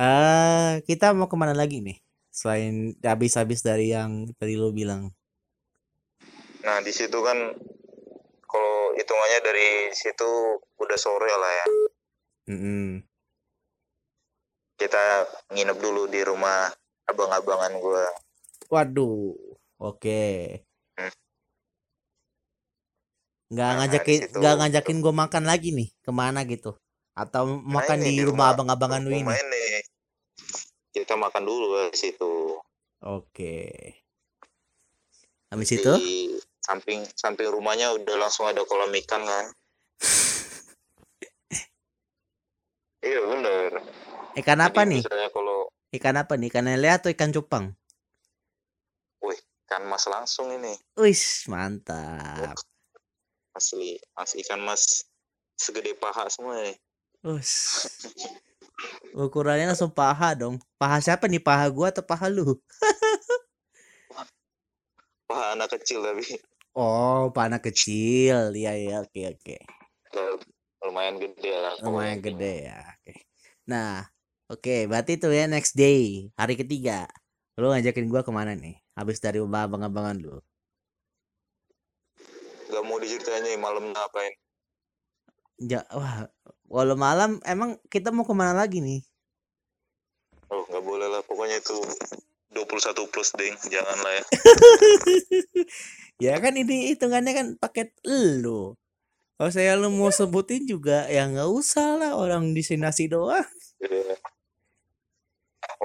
eh 0.00 0.80
kita 0.82 1.12
mau 1.12 1.28
ke 1.28 1.36
mana 1.36 1.52
lagi 1.52 1.84
nih? 1.84 2.00
Selain 2.32 2.96
habis-habis 3.04 3.60
dari 3.60 3.92
yang 3.92 4.28
tadi 4.36 4.56
lu 4.56 4.72
bilang. 4.72 5.12
Nah 6.64 6.82
di 6.82 6.90
situ 6.90 7.18
kan 7.22 7.38
kalau 8.44 8.92
hitungannya 8.96 9.40
dari 9.44 9.68
situ 9.94 10.60
udah 10.80 10.98
sore 10.98 11.30
lah 11.30 11.52
ya. 11.52 11.66
Mm-mm. 12.50 13.04
Kita 14.76 15.24
nginep 15.56 15.78
dulu 15.80 16.04
di 16.06 16.20
rumah 16.20 16.68
abang-abangan 17.08 17.72
gue. 17.80 18.04
Waduh, 18.68 19.32
oke. 19.80 20.24
Hmm. 21.00 21.12
Nggak 23.52 23.70
Nah, 23.72 23.76
ngajakin, 23.80 24.18
nggak 24.36 24.54
ngajakin 24.60 24.98
gue 25.00 25.14
makan 25.16 25.44
lagi 25.48 25.68
nih, 25.72 25.88
ke 26.04 26.12
mana 26.12 26.44
gitu? 26.44 26.76
Atau 27.16 27.64
makan 27.64 28.04
Nah, 28.04 28.06
ini 28.06 28.12
di, 28.12 28.16
di 28.20 28.24
rumah 28.28 28.52
rumah- 28.52 28.76
abang-abangan 28.76 29.00
lu 29.00 29.16
ini? 29.16 29.32
Ini. 29.32 29.66
Kita 30.92 31.16
makan 31.16 31.42
dulu 31.48 31.88
di 31.88 31.96
situ. 31.96 32.60
Oke. 33.00 33.64
Habis 35.48 35.70
itu? 35.72 35.92
Di 35.96 36.36
samping 36.60 37.06
samping 37.14 37.46
rumahnya 37.48 37.94
udah 37.94 38.18
langsung 38.18 38.50
ada 38.50 38.66
kolam 38.66 38.90
ikan 38.92 39.22
kan. 39.22 39.46
iya 43.06 43.20
bener. 43.22 43.70
Ikan 44.36 44.60
apa 44.60 44.84
Jadi 44.84 44.90
nih? 44.92 45.02
Misalnya 45.02 45.28
kalau 45.32 45.58
Ikan 45.96 46.16
apa 46.20 46.36
nih? 46.36 46.48
Ikan 46.52 46.68
lele 46.68 46.88
atau 46.92 47.08
ikan 47.08 47.32
cupang? 47.32 47.72
ikan 49.66 49.82
mas 49.90 50.06
langsung 50.06 50.54
ini 50.54 50.78
Wis, 50.94 51.50
mantap. 51.50 52.54
asli 53.58 53.98
mas 54.14 54.30
ikan 54.38 54.62
mas 54.62 55.02
segede 55.58 55.90
paha 55.98 56.30
semua 56.30 56.62
nih. 56.62 56.78
Wis. 57.26 57.82
Ukurannya 59.16 59.72
langsung 59.72 59.90
paha 59.90 60.38
dong. 60.38 60.62
Paha 60.78 61.02
siapa 61.02 61.26
nih? 61.26 61.42
Paha 61.42 61.66
gua 61.72 61.90
atau 61.90 62.04
paha 62.06 62.30
lu? 62.30 62.54
Paha 65.26 65.58
anak 65.58 65.74
kecil 65.74 66.06
tapi 66.06 66.38
Oh, 66.78 67.32
paha 67.34 67.50
anak 67.50 67.66
kecil. 67.72 68.52
Iya, 68.54 68.72
iya, 68.76 68.96
oke, 69.02 69.20
oke. 69.34 69.56
ya, 70.14 70.24
lumayan 70.86 71.16
gede 71.18 71.52
lah. 71.56 71.74
Lumayan 71.82 72.20
gede 72.22 72.70
ya. 72.70 72.78
Oke. 73.00 73.26
Nah, 73.66 74.04
oke, 74.50 74.76
berarti 74.90 75.18
tuh 75.18 75.34
ya 75.34 75.50
next 75.50 75.74
day, 75.74 76.30
hari 76.38 76.54
ketiga. 76.54 77.10
Lu 77.58 77.72
ngajakin 77.72 78.06
gua 78.06 78.22
ke 78.22 78.30
mana 78.30 78.52
nih? 78.54 78.78
Habis 78.94 79.18
dari 79.18 79.42
abang-abangan 79.42 80.16
lu. 80.18 80.38
Gak 82.66 82.82
mau 82.82 82.98
diceritain 82.98 83.42
nih 83.46 83.56
malam 83.56 83.94
ngapain. 83.94 84.34
Ja, 85.56 85.86
wah, 85.94 86.28
walau 86.68 86.98
malam 86.98 87.40
emang 87.48 87.80
kita 87.88 88.12
mau 88.12 88.28
ke 88.28 88.34
mana 88.36 88.52
lagi 88.52 88.84
nih? 88.84 89.00
Oh 90.52 90.62
nggak 90.68 90.84
boleh 90.84 91.08
lah 91.10 91.22
pokoknya 91.26 91.58
itu 91.58 91.74
21 92.54 93.10
plus 93.10 93.30
ding 93.34 93.56
jangan 93.66 93.98
lah 94.04 94.12
ya. 94.14 94.24
ya 96.30 96.34
kan 96.38 96.54
ini 96.54 96.94
hitungannya 96.94 97.32
kan 97.34 97.46
paket 97.58 97.90
lu 98.06 98.78
kalau 99.36 99.50
saya 99.52 99.74
lu 99.74 99.90
mau 99.92 100.08
sebutin 100.08 100.64
juga 100.64 101.04
ya 101.10 101.26
nggak 101.26 101.50
usah 101.50 101.98
lah 101.98 102.12
orang 102.14 102.54
destinasi 102.54 103.10
doang 103.10 103.44
Iya. 103.76 104.16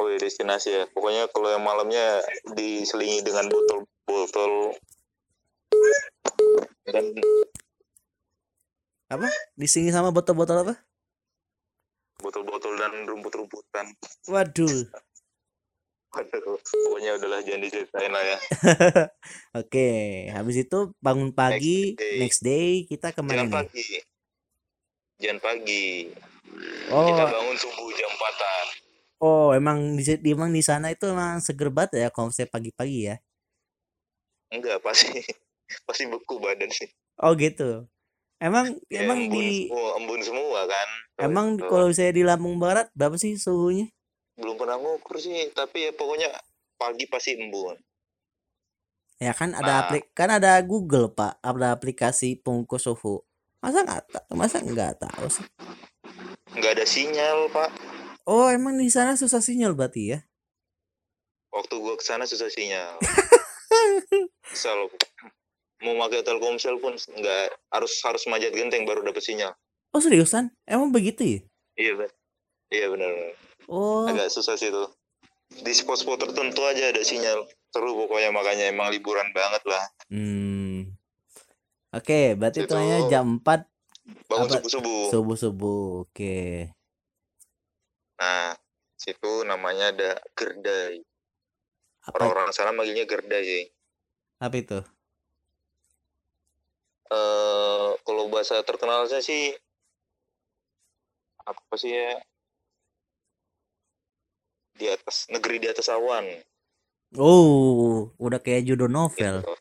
Oh 0.02 0.10
iya 0.10 0.18
destinasi 0.18 0.70
ya. 0.74 0.84
Pokoknya 0.90 1.30
kalau 1.30 1.54
yang 1.54 1.62
malamnya 1.62 2.26
diselingi 2.58 3.22
dengan 3.22 3.46
botol-botol 3.54 4.74
dan 6.90 7.06
di 9.60 9.68
sini 9.68 9.92
sama 9.94 10.10
botol-botol 10.10 10.64
apa 10.64 10.76
botol-botol 12.22 12.74
dan 12.78 13.06
rumput-rumputan. 13.06 13.86
waduh 14.30 14.88
Waduh, 16.12 16.60
pokoknya 16.60 17.16
udahlah 17.16 17.40
jangan 17.40 17.64
diceritain 17.64 18.12
lah 18.12 18.20
ya. 18.20 18.38
oke 19.64 19.90
habis 20.36 20.60
itu 20.60 20.92
bangun 21.00 21.32
pagi 21.32 21.96
day. 21.96 22.20
next 22.20 22.44
day 22.44 22.84
kita 22.84 23.16
ke 23.16 23.24
mana 23.24 23.48
Jangan 23.48 23.48
nih 23.48 23.56
pagi. 23.56 23.88
Jangan 25.24 25.40
pagi. 25.40 25.88
oh 26.92 27.08
Kita 27.08 27.24
bangun 27.32 27.56
subuh 27.56 27.88
jam 27.96 28.12
4-an. 28.12 28.68
Oh 29.22 29.54
emang 29.60 29.78
di 30.00 30.30
emang 30.36 30.52
di 30.58 30.62
sana 30.70 30.88
itu 30.96 31.06
emang 31.10 31.40
seger 31.46 31.70
banget 31.76 31.92
ya 32.04 32.08
konsep 32.14 32.48
pagi-pagi 32.54 33.00
ya 33.10 33.16
Enggak, 34.52 34.78
pasti 34.84 35.24
pasti 35.88 36.04
beku 36.12 36.36
badan 36.44 36.68
sih. 36.70 36.90
oh 37.24 37.32
gitu 37.38 37.88
emang 38.42 38.76
Ya, 38.92 39.08
emang 39.08 39.20
embun 39.24 39.32
di 39.32 39.48
semua, 39.70 39.88
embun 40.00 40.22
semua 40.28 40.60
kan. 40.68 40.90
emang 41.22 41.48
Tuh. 41.56 41.70
kalau 41.72 41.90
saya 41.94 42.12
di 42.12 42.24
Lampung 42.28 42.58
Barat 42.60 42.88
berapa 42.98 43.16
sih 43.16 43.38
suhunya 43.38 43.88
belum 44.40 44.56
pernah 44.58 44.78
ngukur 44.82 45.22
sih, 45.22 45.54
tapi 45.54 45.86
ya 45.86 45.92
pokoknya 45.94 46.30
pagi 46.82 47.06
pasti 47.06 47.38
embun. 47.38 47.78
Ya 49.22 49.38
kan 49.38 49.54
ada 49.54 49.70
Nah. 49.70 49.80
aplik 49.86 50.10
kan 50.18 50.30
ada 50.34 50.58
Google 50.66 51.14
Pak, 51.14 51.38
ada 51.46 51.68
aplikasi 51.78 52.42
pengukur 52.42 52.82
suhu. 52.82 53.22
Masa 53.62 53.86
nggak? 53.86 54.34
Masa 54.34 54.58
nggak 54.66 54.98
tahu 54.98 55.30
sih? 55.30 55.46
Enggak 56.58 56.72
ada 56.82 56.86
sinyal, 56.90 57.46
Pak. 57.54 57.70
Oh 58.30 58.48
emang 58.50 58.78
di 58.78 58.88
sana 58.94 59.18
susah 59.18 59.42
sinyal 59.42 59.74
berarti 59.74 60.14
ya? 60.14 60.20
Waktu 61.52 61.74
gua 61.82 61.98
ke 61.98 62.06
sana 62.06 62.24
susah 62.30 62.48
sinyal. 62.48 63.02
Misal 64.52 64.88
mau 65.82 65.98
pakai 66.06 66.22
Telkomsel 66.22 66.78
pun 66.78 66.94
nggak 66.94 67.46
harus 67.74 67.94
harus 68.06 68.24
manjat 68.30 68.54
genteng 68.54 68.86
baru 68.86 69.02
dapat 69.02 69.26
sinyal. 69.26 69.54
Oh 69.92 70.00
seriusan? 70.00 70.54
Emang 70.70 70.94
begitu 70.94 71.22
ya? 71.26 71.40
Iya, 71.76 71.92
Pak. 71.98 72.10
Iya 72.72 72.86
benar. 72.94 73.12
Oh 73.68 74.08
Agak 74.08 74.30
susah 74.32 74.56
sih 74.56 74.70
tuh. 74.72 74.88
Di 75.52 75.74
spot-spot 75.76 76.22
tertentu 76.22 76.64
aja 76.64 76.94
ada 76.94 77.04
sinyal. 77.04 77.44
Seru 77.74 77.96
pokoknya 78.06 78.32
makanya 78.32 78.72
emang 78.72 78.92
liburan 78.92 79.28
banget 79.36 79.64
lah. 79.68 79.84
hmm. 80.12 80.96
Oke 81.92 82.40
berarti 82.40 82.64
Itu- 82.64 83.12
jam 83.12 83.44
4 83.44 83.68
Bangun 84.32 84.48
Apa? 84.48 84.54
subuh-subuh. 84.64 85.04
subuh 85.12 85.38
subuh. 85.38 85.90
Nah, 88.22 88.54
situ 89.02 89.42
namanya 89.50 89.90
ada 89.90 90.12
gerdai. 90.38 91.02
Orang-orang 92.14 92.54
sana 92.54 92.70
manggilnya 92.70 93.10
gerdai 93.10 93.42
sih. 93.42 93.66
apa 94.42 94.58
itu? 94.58 94.80
eh 97.12 97.90
kalau 98.08 98.32
bahasa 98.32 98.64
terkenalnya 98.64 99.20
sih 99.20 99.52
apa 101.44 101.76
sih 101.76 101.92
ya 101.92 102.16
di 104.80 104.88
atas 104.88 105.28
negeri 105.28 105.60
di 105.60 105.68
atas 105.68 105.92
awan 105.92 106.24
Oh 107.20 108.16
udah 108.16 108.40
kayak 108.40 108.64
judul 108.64 108.88
novel. 108.88 109.44
gitu. 109.44 109.56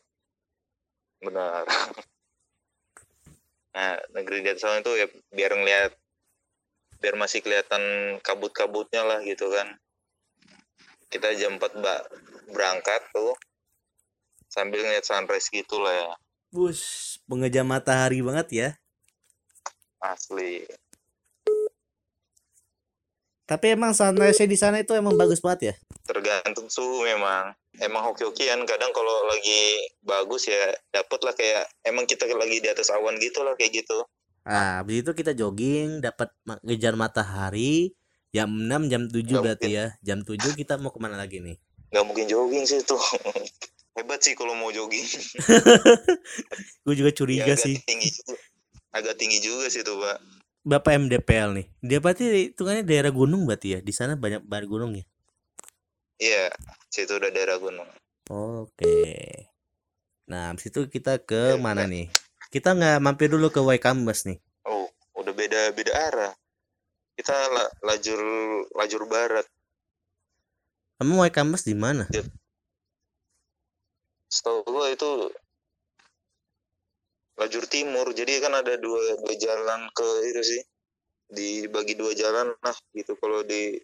benar 1.27 1.67
nah 3.75 3.99
negeri 4.15 4.41
di 4.41 4.49
atas 4.55 4.65
awan 4.65 4.81
itu 4.81 4.91
ya 4.95 5.07
biar 5.35 5.51
ngeliat 5.59 5.91
biar 7.01 7.17
masih 7.17 7.41
kelihatan 7.41 7.81
kabut-kabutnya 8.21 9.01
lah 9.01 9.19
gitu 9.25 9.49
kan. 9.49 9.73
Kita 11.09 11.33
jam 11.35 11.57
4 11.57 11.81
mbak 11.81 12.01
berangkat 12.53 13.01
tuh 13.11 13.35
sambil 14.47 14.85
ngeliat 14.85 15.03
sunrise 15.03 15.49
gitu 15.49 15.81
lah 15.81 15.91
ya. 15.91 16.09
Bus 16.53 16.81
pengejam 17.25 17.65
matahari 17.65 18.21
banget 18.21 18.47
ya. 18.53 18.69
asli. 20.01 20.65
Tapi 23.45 23.65
emang 23.75 23.93
sunrise 23.93 24.45
di 24.49 24.57
sana 24.57 24.81
itu 24.81 24.97
emang 24.97 25.13
bagus 25.13 25.43
banget 25.43 25.73
ya? 25.73 25.75
tergantung 26.11 26.67
suhu 26.67 27.07
memang. 27.07 27.55
Emang 27.79 28.03
hoki-hokian. 28.11 28.67
Kadang 28.67 28.91
kalau 28.91 29.31
lagi 29.31 29.87
bagus 30.03 30.51
ya 30.51 30.75
dapet 30.91 31.19
lah 31.23 31.33
kayak 31.33 31.63
emang 31.87 32.03
kita 32.03 32.27
lagi 32.35 32.59
di 32.59 32.67
atas 32.67 32.91
awan 32.91 33.15
gitu 33.21 33.41
lah 33.47 33.55
kayak 33.55 33.81
gitu 33.85 34.03
Ah, 34.41 34.81
habis 34.81 35.05
itu 35.05 35.11
kita 35.13 35.37
jogging, 35.37 36.01
dapat 36.01 36.33
ngejar 36.65 36.97
matahari. 36.97 37.93
Jam 38.31 38.47
6, 38.47 38.87
jam 38.87 39.05
7 39.11 39.27
Nggak 39.27 39.41
berarti 39.43 39.69
ya. 39.75 39.85
Jam 40.01 40.23
7 40.23 40.55
kita 40.55 40.79
mau 40.79 40.89
ke 40.89 40.99
mana 41.03 41.19
lagi 41.19 41.43
nih? 41.43 41.59
nggak 41.91 42.05
mungkin 42.07 42.25
jogging 42.31 42.63
sih 42.63 42.79
tuh 42.87 42.95
hebat 43.99 44.23
sih 44.23 44.31
kalau 44.31 44.55
mau 44.55 44.71
jogging 44.71 45.03
Gue 46.87 46.95
juga 46.95 47.11
ya 47.11 47.17
curiga 47.19 47.43
agak 47.51 47.59
sih. 47.67 47.75
tinggi 47.83 48.09
juga 48.15 48.39
agak 48.95 49.15
tinggi 49.19 49.43
juga 49.43 49.67
sih 49.67 49.83
tuh 49.83 49.99
pak 49.99 50.17
Bapak 50.61 50.93
MDPL 50.93 51.57
nih. 51.57 51.67
Dia 51.81 51.97
berarti 51.97 52.53
hitungannya 52.53 52.85
daerah 52.85 53.09
gunung 53.09 53.49
berarti 53.49 53.73
ya. 53.73 53.79
Di 53.81 53.89
sana 53.89 54.13
banyak 54.13 54.45
banget 54.45 54.69
gunung 54.69 54.93
ya. 54.93 55.01
iya 56.21 56.53
situ 56.93 57.17
udah 57.17 57.33
daerah 57.33 57.57
gunung 57.57 57.89
Oke. 58.29 59.01
Nah, 60.29 60.53
habis 60.53 60.69
itu 60.69 60.85
kita 60.85 61.17
ke 61.17 61.57
Ya, 61.57 61.59
mana 61.59 61.89
nih? 61.89 62.07
Kita 62.51 62.75
nggak 62.75 62.99
mampir 62.99 63.31
dulu 63.31 63.47
ke 63.47 63.63
Waikambas 63.63 64.27
nih. 64.27 64.35
oh 64.67 64.91
udah 65.15 65.31
beda 65.31 65.71
beda 65.71 65.93
arah. 65.95 66.33
Kita 67.15 67.31
la- 67.47 67.71
lajur 67.87 68.19
lajur 68.75 69.07
barat. 69.07 69.47
Kamu 70.99 71.23
Waikambas 71.23 71.63
di 71.63 71.71
mana? 71.79 72.11
setahu 74.31 74.63
gua 74.67 74.91
itu 74.91 75.31
lajur 77.39 77.63
timur. 77.71 78.11
Jadi 78.11 78.43
kan 78.43 78.51
ada 78.51 78.75
dua 78.75 78.99
dua 79.23 79.33
jalan 79.39 79.87
ke 79.95 80.07
itu 80.27 80.41
sih. 80.43 80.61
Dibagi 81.31 81.95
dua 81.95 82.11
jalan 82.11 82.51
lah 82.59 82.75
gitu 82.91 83.15
kalau 83.15 83.47
di 83.47 83.79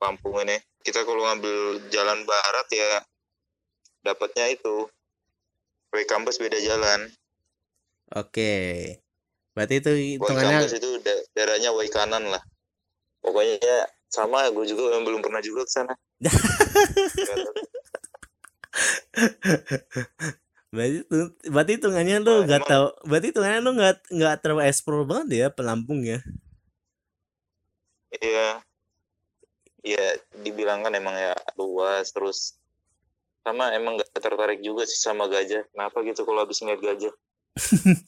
Lampung 0.00 0.44
ini. 0.44 0.60
Kita 0.84 1.08
kalau 1.08 1.24
ngambil 1.24 1.88
jalan 1.88 2.24
barat 2.28 2.68
ya 2.68 3.00
dapatnya 4.04 4.52
itu. 4.52 4.88
Waikambas 5.96 6.36
beda 6.36 6.60
jalan 6.60 7.08
Oke. 8.16 8.52
Berarti 9.54 9.74
itu 9.82 9.92
hitungannya 10.18 10.66
Waikambas 10.66 10.74
itu 10.78 10.90
da- 11.02 11.24
daerahnya 11.34 11.70
Waikanan 11.74 12.24
lah 12.30 12.42
pokoknya 13.20 13.84
sama 14.08 14.48
gue 14.50 14.64
juga 14.66 14.96
yang 14.96 15.04
belum 15.04 15.20
pernah 15.20 15.44
juga 15.44 15.62
ke 15.68 15.72
sana 15.72 15.94
berarti 20.70 21.02
itu 21.02 21.18
berarti 21.50 21.72
hitungannya 21.78 22.16
lu 22.22 22.30
Wah, 22.30 22.40
nggak 22.46 22.60
emang- 22.62 22.70
tahu 22.70 22.86
berarti 23.10 23.26
hitungannya 23.34 23.60
lu 23.60 23.70
nggak 23.76 23.94
nggak 24.08 24.34
terlalu 24.40 24.62
explore 24.70 25.04
banget 25.04 25.28
ya 25.30 25.46
pelampung 25.52 26.02
ya 26.06 26.18
Iya. 28.10 28.58
Iya, 29.80 30.18
dibilang 30.44 30.82
kan 30.82 30.92
emang 30.92 31.14
ya 31.14 31.32
luas 31.54 32.10
terus 32.10 32.58
sama 33.46 33.70
emang 33.72 33.96
gak 33.96 34.12
tertarik 34.18 34.60
juga 34.60 34.82
sih 34.84 34.98
sama 34.98 35.24
gajah. 35.30 35.62
Kenapa 35.72 36.02
gitu 36.04 36.26
kalau 36.26 36.42
habis 36.44 36.58
ngeliat 36.60 36.82
gajah? 36.84 37.14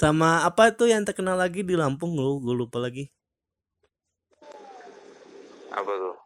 sama 0.00 0.46
apa 0.46 0.70
tuh 0.72 0.88
yang 0.88 1.02
terkenal 1.04 1.36
lagi 1.36 1.60
di 1.66 1.74
Lampung 1.76 2.14
lu 2.16 2.40
gue 2.40 2.54
lupa 2.54 2.80
lagi 2.80 3.10
Apa 5.70 5.86
tuh? 5.86 6.16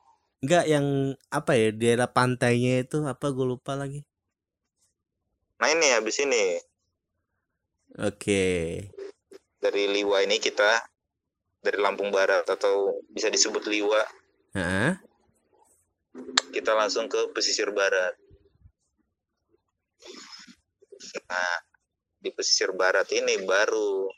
Enggak 0.44 0.64
yang 0.68 1.16
apa 1.32 1.52
ya 1.56 1.68
daerah 1.72 2.08
pantainya 2.08 2.84
itu 2.84 3.00
apa 3.04 3.32
gue 3.32 3.46
lupa 3.48 3.76
lagi 3.76 4.04
Nah 5.60 5.68
ini 5.72 5.88
habis 5.96 6.20
ini 6.20 6.60
oke 7.96 8.44
dari 9.64 9.82
Liwa 9.88 10.20
ini 10.20 10.36
kita 10.36 10.84
dari 11.64 11.80
Lampung 11.80 12.12
Barat 12.12 12.44
atau 12.44 13.00
bisa 13.08 13.32
disebut 13.32 13.64
Liwa 13.64 14.04
Heeh. 14.52 15.00
kita 16.54 16.70
langsung 16.78 17.10
ke 17.10 17.18
pesisir 17.34 17.74
barat. 17.74 18.14
Nah 21.26 21.73
di 22.24 22.32
pesisir 22.32 22.72
barat 22.72 23.04
ini 23.12 23.36
baru 23.44 24.08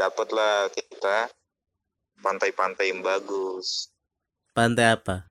dapatlah 0.00 0.72
kita 0.72 1.28
pantai-pantai 2.24 2.88
yang 2.88 3.04
bagus. 3.04 3.92
pantai 4.56 4.96
apa? 4.96 5.28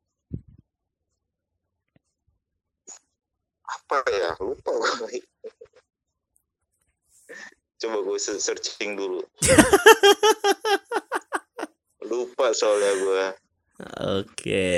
Apa 3.65 4.05
ya? 4.13 4.37
Lupa 4.37 4.69
gue 4.69 5.25
coba 7.81 7.97
gue 8.05 8.19
searching 8.21 8.93
dulu. 8.93 9.25
Lupa 12.13 12.53
soalnya 12.53 12.93
gue 13.01 13.25
oke 13.81 14.69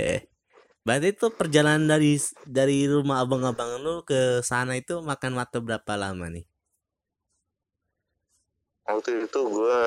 Berarti 0.85 1.07
itu 1.17 1.27
perjalanan 1.33 1.83
dari 1.89 2.13
dari 2.45 2.85
rumah 2.85 3.17
abang-abang 3.25 3.81
lu 3.83 4.05
ke 4.09 4.45
sana 4.45 4.73
itu 4.77 5.01
makan 5.01 5.33
waktu 5.41 5.57
berapa 5.65 5.93
lama 5.97 6.29
nih? 6.29 6.45
waktu 8.85 9.25
itu 9.25 9.39
gue 9.49 9.79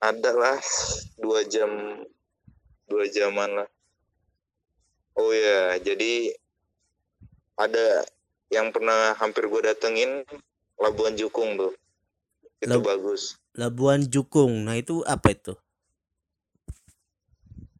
ada 0.00 0.30
lah 0.36 0.60
dua 1.16 1.40
jam 1.48 2.04
dua 2.84 3.08
jaman 3.08 3.64
lah 3.64 3.68
oh 5.16 5.32
ya 5.32 5.80
jadi 5.80 6.36
ada 7.56 8.04
yang 8.52 8.68
pernah 8.70 9.16
hampir 9.16 9.48
gue 9.48 9.60
datengin 9.64 10.22
Labuan 10.76 11.16
Jukung 11.16 11.56
tuh 11.56 11.72
itu 12.60 12.76
Lab- 12.76 12.84
bagus 12.84 13.40
Labuan 13.56 14.04
Jukung. 14.04 14.68
Nah, 14.68 14.76
itu 14.76 15.00
apa 15.08 15.32
itu? 15.32 15.56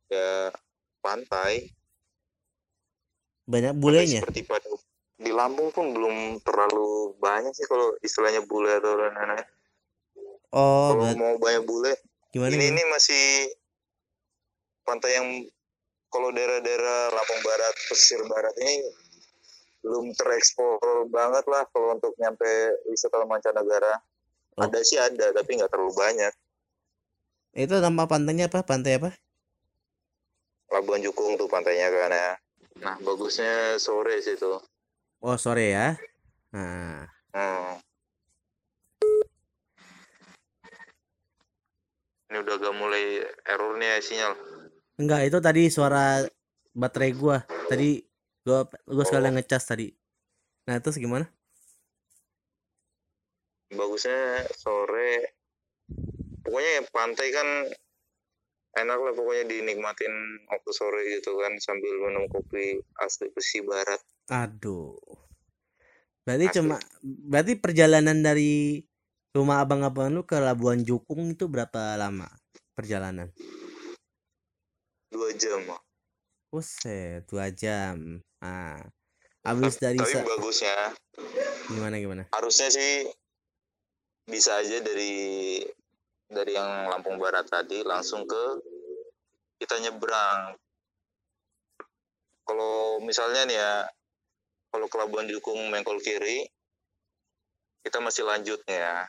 ya 0.09 0.49
pantai 1.05 1.69
Banyak 3.47 3.73
bulenya. 3.79 4.21
seperti 4.27 4.43
pada 4.43 4.67
di 5.17 5.33
Lampung 5.33 5.73
pun 5.73 5.97
belum 5.97 6.45
terlalu 6.45 7.17
banyak 7.17 7.55
sih 7.57 7.65
kalau 7.65 7.97
istilahnya 8.05 8.45
bule 8.45 8.69
atau 8.77 8.95
lain-lain 9.01 9.47
Oh, 10.53 10.93
kalau 10.93 11.17
mau 11.17 11.35
banyak 11.41 11.65
bule 11.65 11.93
gimana 12.31 12.53
ini 12.53 12.69
ini 12.69 12.83
masih 12.93 13.49
pantai 14.85 15.17
yang 15.17 15.29
kalau 16.13 16.31
daerah-daerah 16.31 17.11
Lampung 17.17 17.41
Barat 17.43 17.75
pesisir 17.89 18.21
barat 18.29 18.53
ini 18.61 18.85
belum 19.81 20.13
terekspor 20.15 21.09
banget 21.09 21.45
lah 21.49 21.65
kalau 21.73 21.97
untuk 21.97 22.13
nyampe 22.21 22.47
wisatawan 22.91 23.31
mancanegara 23.31 24.01
Oh. 24.57 24.65
ada 24.65 24.81
sih 24.81 24.97
ada 24.97 25.37
tapi 25.37 25.61
nggak 25.61 25.69
terlalu 25.69 25.93
banyak 25.93 26.33
Itu 27.53 27.77
nama 27.77 28.09
pantainya 28.09 28.49
apa? 28.49 28.65
Pantai 28.65 28.97
apa? 28.97 29.13
Labuan 30.73 31.05
Jukung 31.05 31.37
tuh 31.37 31.45
pantainya 31.45 31.93
kan 31.93 32.09
ya 32.09 32.33
nah 32.83 32.97
bagusnya 33.01 33.81
sore 33.81 34.21
sih 34.21 34.37
tuh 34.37 34.61
Oh, 35.25 35.35
sore 35.41 35.73
ya. 35.73 35.97
Nah, 36.53 37.09
hmm. 37.33 37.75
ini 42.31 42.37
udah 42.37 42.55
agak 42.61 42.75
mulai 42.77 43.25
error 43.49 43.75
nih 43.81 43.97
ya 43.97 43.99
sinyal 44.05 44.33
enggak 45.01 45.21
itu 45.27 45.39
tadi 45.41 45.63
suara 45.73 46.25
baterai 46.77 47.13
gua. 47.17 47.41
Tadi 47.69 48.01
gua 48.45 48.69
gua 48.85 49.05
sekalian 49.09 49.41
ngecas 49.41 49.65
tadi. 49.67 49.89
Nah, 50.69 50.79
terus 50.79 51.01
gimana? 51.01 51.27
bagusnya 53.75 54.47
sore 54.55 55.35
pokoknya 56.47 56.71
ya 56.79 56.83
pantai 56.95 57.29
kan 57.35 57.49
enak 58.77 58.99
lah 59.01 59.13
pokoknya 59.17 59.45
dinikmatin 59.49 60.13
waktu 60.53 60.71
sore 60.73 61.03
gitu 61.17 61.37
kan 61.41 61.57
sambil 61.59 61.93
minum 61.97 62.29
kopi 62.29 62.81
asli 63.01 63.33
besi 63.33 63.65
barat 63.65 64.01
Aduh. 64.27 64.99
Berarti 66.27 66.47
Asli. 66.51 66.57
cuma 66.59 66.77
berarti 67.07 67.55
perjalanan 67.55 68.19
dari 68.19 68.83
rumah 69.31 69.63
abang-abang 69.63 70.11
lu 70.11 70.27
ke 70.27 70.35
Labuan 70.43 70.83
Jukung 70.83 71.31
itu 71.31 71.47
berapa 71.47 71.95
lama 71.95 72.27
perjalanan? 72.75 73.31
dua 75.15 75.31
jam 75.39 75.63
Buset, 76.51 77.23
dua 77.31 77.55
jam. 77.55 78.19
Ah, 78.43 78.83
habis 79.47 79.79
dari 79.79 80.03
tapi 80.03 80.27
bagusnya 80.27 80.75
gimana 81.71 81.97
gimana? 82.03 82.23
harusnya 82.35 82.69
sih 82.71 83.07
bisa 84.27 84.59
aja 84.59 84.83
dari 84.83 85.63
dari 86.27 86.59
yang 86.59 86.91
Lampung 86.91 87.17
Barat 87.17 87.47
tadi 87.47 87.87
langsung 87.87 88.27
ke 88.27 88.45
kita 89.63 89.79
nyebrang. 89.81 90.59
Kalau 92.47 93.03
misalnya 93.03 93.43
nih 93.47 93.59
ya 93.59 93.75
kalau 94.71 94.87
ke 94.87 94.97
Labuan 94.99 95.27
Jukung 95.27 95.73
Mengkol 95.73 95.99
kiri 96.03 96.47
kita 97.87 98.03
masih 98.03 98.27
lanjut 98.27 98.59
nih 98.67 98.83
ya. 98.83 99.07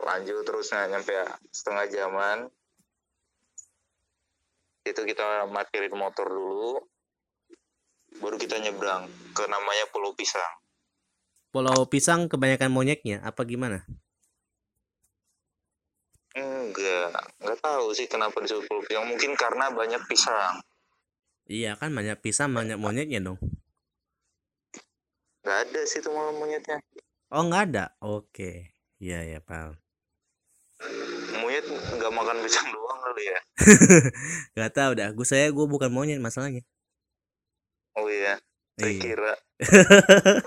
Lanjut 0.00 0.42
terus 0.48 0.72
nah, 0.72 0.88
nyampe 0.88 1.12
setengah 1.52 1.86
jaman. 1.92 2.38
Itu 4.84 5.04
kita 5.04 5.44
parkirin 5.52 5.92
motor 5.92 6.24
dulu 6.24 6.80
baru 8.18 8.34
kita 8.40 8.58
nyebrang 8.58 9.06
ke 9.36 9.46
namanya 9.46 9.86
Pulau 9.94 10.16
Pisang. 10.16 10.50
Pulau 11.54 11.86
Pisang 11.86 12.26
kebanyakan 12.26 12.72
monyetnya 12.74 13.22
apa 13.22 13.46
gimana? 13.46 13.86
Enggak, 16.30 17.10
enggak 17.42 17.58
tahu 17.58 17.90
sih 17.90 18.06
kenapa 18.06 18.38
disebut 18.38 18.62
pulau 18.66 18.82
pisang. 18.86 19.06
Mungkin 19.10 19.34
karena 19.34 19.66
banyak 19.74 19.98
pisang. 20.06 20.62
Iya 21.50 21.74
kan 21.74 21.90
banyak 21.90 22.22
pisang 22.22 22.54
banyak 22.54 22.78
monyetnya 22.78 23.18
dong. 23.18 23.38
Enggak 25.42 25.58
ada 25.66 25.80
sih 25.88 25.98
tuh 25.98 26.14
malam 26.14 26.38
monyetnya. 26.38 26.78
Oh 27.34 27.42
nggak 27.42 27.74
ada. 27.74 27.84
Oke. 27.98 28.70
Iya 29.02 29.26
ya 29.26 29.38
paham. 29.42 29.74
Monyet 31.42 31.66
enggak 31.66 32.12
makan 32.14 32.38
pisang 32.46 32.70
doang 32.70 32.98
kali 33.02 33.24
ya. 33.26 33.38
Gak 34.56 34.70
tahu 34.72 34.92
dah. 34.94 35.10
Gue 35.10 35.26
saya 35.26 35.50
gue 35.50 35.66
bukan 35.66 35.90
monyet 35.90 36.22
masalahnya. 36.22 36.62
Oh 37.98 38.06
iya, 38.06 38.38
saya 38.78 38.94
Iya. 38.94 39.02
kira. 39.02 39.32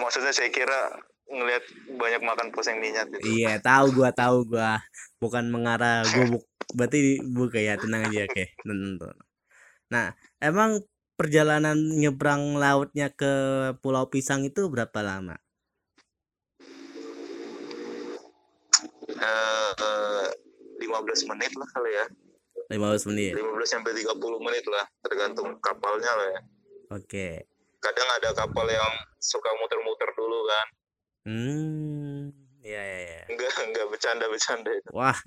Maksudnya 0.00 0.32
saya 0.32 0.48
kira 0.54 1.02
ngelihat 1.32 1.64
banyak 1.96 2.22
makan 2.22 2.48
poseng 2.52 2.76
minyak 2.78 3.08
gitu. 3.08 3.24
Iya 3.24 3.56
tahu 3.58 3.96
gua 3.96 4.12
tahu 4.12 4.44
gua 4.44 4.84
bukan 5.16 5.48
mengarah 5.48 6.04
gua 6.04 6.36
buk 6.36 6.44
berarti 6.76 7.20
bukan 7.24 7.62
ya 7.64 7.74
tenang 7.80 8.12
aja 8.12 8.28
oke. 8.28 8.44
Tenang. 8.60 9.16
Nah 9.88 10.06
emang 10.38 10.84
perjalanan 11.16 11.76
nyebrang 11.76 12.56
lautnya 12.60 13.08
ke 13.12 13.32
Pulau 13.80 14.08
Pisang 14.08 14.44
itu 14.44 14.68
berapa 14.68 15.00
lama? 15.00 15.36
Eh, 19.22 19.72
eh, 19.72 20.26
15 20.82 21.30
menit 21.30 21.52
lah 21.54 21.68
kali 21.70 21.90
ya. 21.94 22.06
15 22.72 23.06
menit. 23.12 23.38
15 23.38 23.68
sampai 23.68 23.92
30 23.94 24.40
menit 24.42 24.64
lah, 24.66 24.82
tergantung 25.04 25.54
kapalnya 25.60 26.10
lah 26.10 26.28
ya. 26.32 26.40
Oke. 26.96 27.46
Kadang 27.78 28.08
ada 28.18 28.34
kapal 28.34 28.66
yang 28.66 28.92
suka 29.22 29.50
muter-muter 29.62 30.10
dulu 30.18 30.42
kan. 30.48 30.66
Hmm. 31.22 32.34
Ya 32.62 32.82
ya 32.82 32.98
ya. 33.06 33.20
Enggak, 33.30 33.50
enggak 33.62 33.86
bercanda-bercanda 33.90 34.70
itu. 34.74 34.88
Wah 34.94 35.18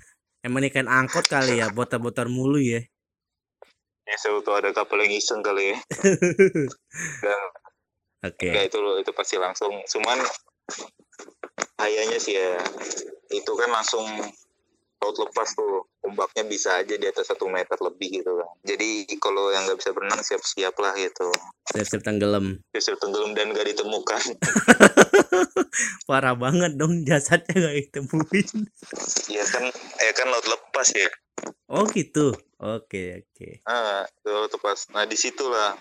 emang 0.44 0.64
ikan 0.70 0.88
angkot 0.88 1.26
kali 1.28 1.60
ya 1.60 1.72
botar-botar 1.72 2.28
mulu 2.28 2.60
ya. 2.60 2.84
Ya, 4.06 4.16
saya 4.22 4.38
tahu 4.46 4.54
ada 4.54 4.70
kapal 4.70 5.02
yang 5.02 5.18
iseng 5.18 5.42
kali 5.42 5.74
ya. 5.74 5.78
Enggak, 7.26 7.42
Oke. 8.22 8.48
enggak 8.54 8.66
itu 8.70 8.80
itu 9.02 9.12
pasti 9.18 9.36
langsung. 9.42 9.74
Cuman 9.90 10.22
kayaknya 11.74 12.18
sih 12.22 12.38
ya, 12.38 12.62
itu 13.34 13.52
kan 13.58 13.70
langsung 13.74 14.06
laut 15.06 15.18
lepas 15.22 15.54
tuh. 15.54 15.86
Ombaknya 16.02 16.46
bisa 16.46 16.82
aja 16.82 16.98
di 16.98 17.06
atas 17.06 17.30
satu 17.30 17.46
meter 17.46 17.78
lebih 17.78 18.22
gitu 18.22 18.34
kan. 18.34 18.50
Jadi 18.66 19.06
kalau 19.22 19.54
yang 19.54 19.70
nggak 19.70 19.78
bisa 19.78 19.94
berenang 19.94 20.22
siap-siap 20.26 20.74
lah 20.82 20.94
gitu. 20.98 21.30
Siap-siap 21.78 22.02
tenggelam. 22.02 22.58
Siap 22.74 22.98
tenggelam 22.98 23.38
dan 23.38 23.54
nggak 23.54 23.70
ditemukan. 23.74 24.24
Parah 26.10 26.34
banget 26.34 26.78
dong 26.80 27.04
jasadnya 27.04 27.52
gak 27.52 27.76
ditemuin. 27.76 28.50
ya 29.28 29.44
kan, 29.50 29.64
ya 30.00 30.12
kan 30.16 30.28
laut 30.30 30.48
lepas 30.48 30.88
ya. 30.94 31.10
Oh 31.70 31.86
gitu. 31.94 32.34
Oke 32.62 33.26
oke. 33.26 33.50
Ah, 33.68 34.08
itu 34.08 34.30
laut 34.32 34.50
lepas. 34.54 34.88
Nah 34.96 35.04
di 35.04 35.18
situlah 35.20 35.76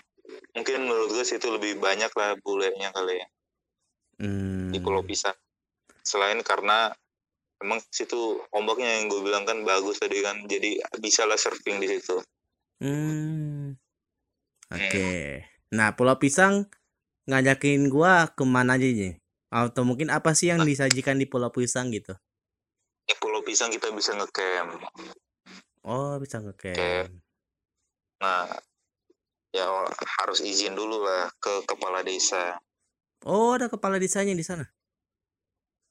mungkin 0.57 0.89
menurut 0.89 1.13
gue 1.13 1.25
situ 1.25 1.47
lebih 1.53 1.77
banyak 1.77 2.09
lah 2.17 2.33
bulenya 2.41 2.89
kali 2.89 3.21
ya 3.21 3.27
Hmm. 4.15 4.71
di 4.71 4.79
Pulau 4.79 5.03
Pisang. 5.03 5.35
Selain 5.99 6.39
karena 6.39 6.95
emang 7.63 7.79
situ 7.91 8.41
ombaknya 8.51 8.99
yang 8.99 9.11
gue 9.11 9.21
bilang 9.23 9.43
kan 9.47 9.63
bagus 9.63 9.99
tadi 10.01 10.19
kan, 10.23 10.43
jadi 10.47 10.81
bisa 10.99 11.23
lah 11.23 11.39
surfing 11.39 11.79
di 11.79 11.87
situ. 11.91 12.19
Hmm. 12.81 13.79
Oke. 14.73 15.41
Nah, 15.71 15.95
Pulau 15.95 16.17
Pisang 16.19 16.67
ngajakin 17.25 17.87
gua 17.89 18.31
ke 18.33 18.43
mana 18.43 18.77
aja 18.77 18.85
nih? 18.85 19.17
Atau 19.49 19.87
mungkin 19.87 20.11
apa 20.11 20.35
sih 20.35 20.51
yang 20.51 20.65
disajikan 20.67 21.15
di 21.15 21.25
Pulau 21.29 21.53
Pisang 21.53 21.89
gitu? 21.93 22.13
Di 23.05 23.13
Pulau 23.21 23.45
Pisang 23.45 23.71
kita 23.71 23.93
bisa 23.93 24.11
ngecamp. 24.17 24.81
Oh, 25.85 26.17
bisa 26.19 26.41
ngecamp. 26.41 27.13
Nah, 28.19 28.49
ya 29.55 29.65
harus 30.23 30.43
izin 30.43 30.75
dulu 30.75 30.99
lah 31.05 31.31
ke 31.39 31.63
kepala 31.63 32.03
desa. 32.03 32.59
Oh, 33.23 33.55
ada 33.55 33.71
kepala 33.71 33.97
desanya 33.97 34.35
di 34.35 34.43
sana. 34.43 34.67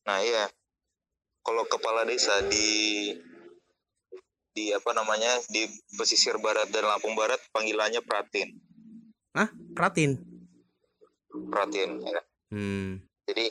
Nah 0.05 0.20
iya, 0.20 0.44
kalau 1.44 1.68
kepala 1.68 2.09
desa 2.09 2.40
di 2.48 3.12
di 4.54 4.70
apa 4.70 4.94
namanya 4.94 5.42
di 5.50 5.66
pesisir 5.98 6.38
barat 6.38 6.70
dan 6.70 6.87
Lampung 6.87 7.18
Barat 7.18 7.42
panggilannya 7.50 8.00
Pratin. 8.07 8.54
Hah? 9.35 9.50
Pratin. 9.74 10.14
Pratin. 11.50 11.98
Ya. 12.00 12.22
Hmm. 12.54 13.02
Jadi 13.26 13.50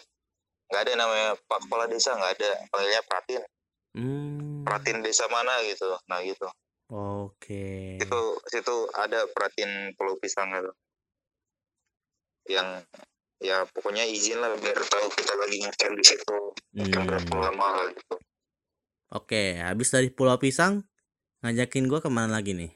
nggak 0.72 0.82
ada 0.88 0.94
namanya 0.96 1.30
Pak 1.44 1.68
Kepala 1.68 1.86
Desa 1.92 2.16
nggak 2.16 2.34
ada 2.40 2.52
panggilnya 2.72 3.04
Pratin. 3.04 3.42
Hmm. 3.94 4.64
Pratin 4.64 5.04
desa 5.04 5.28
mana 5.28 5.60
gitu. 5.68 5.92
Nah 6.08 6.24
gitu. 6.24 6.48
Oke. 6.90 8.00
Itu 8.00 8.40
situ 8.48 8.88
ada 8.96 9.28
perhatiin 9.28 9.94
pulau 10.00 10.16
pisang 10.18 10.56
itu. 10.56 10.72
Yang 12.48 12.88
ya 13.44 13.68
pokoknya 13.68 14.08
izin 14.08 14.40
lah 14.40 14.56
biar 14.56 14.80
tahu 14.80 15.08
kita 15.12 15.36
lagi 15.36 15.58
ngecamp 15.60 15.96
di 16.00 16.06
situ. 16.08 16.38
Berapa 16.74 17.28
Hmm. 17.28 17.44
lama 17.44 17.68
lah 17.76 17.88
gitu. 17.92 18.16
Oke, 19.14 19.60
habis 19.60 19.92
dari 19.92 20.10
Pulau 20.10 20.40
Pisang 20.40 20.82
ngajakin 21.44 21.86
gua 21.86 22.00
ke 22.00 22.08
mana 22.08 22.40
lagi 22.40 22.56
nih? 22.56 22.72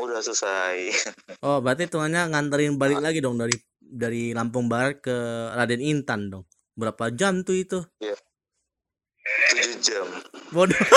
Udah 0.00 0.24
selesai. 0.24 0.76
Oh, 1.46 1.60
berarti 1.60 1.84
tuannya 1.86 2.32
nganterin 2.32 2.76
balik 2.76 3.00
lagi 3.00 3.20
dong 3.20 3.36
dari 3.36 3.52
dari 3.80 4.32
Lampung 4.32 4.68
Barat 4.68 5.00
ke 5.00 5.12
Raden 5.52 5.80
Intan 5.80 6.32
dong. 6.32 6.44
Berapa 6.76 7.12
jam 7.12 7.44
tuh 7.44 7.56
itu? 7.56 7.78
7 8.00 9.84
jam. 9.84 10.06
Bodoh. 10.50 10.72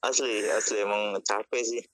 Asli, 0.00 0.48
asli 0.48 0.80
emang 0.80 1.20
capek 1.20 1.60
sih. 1.60 1.84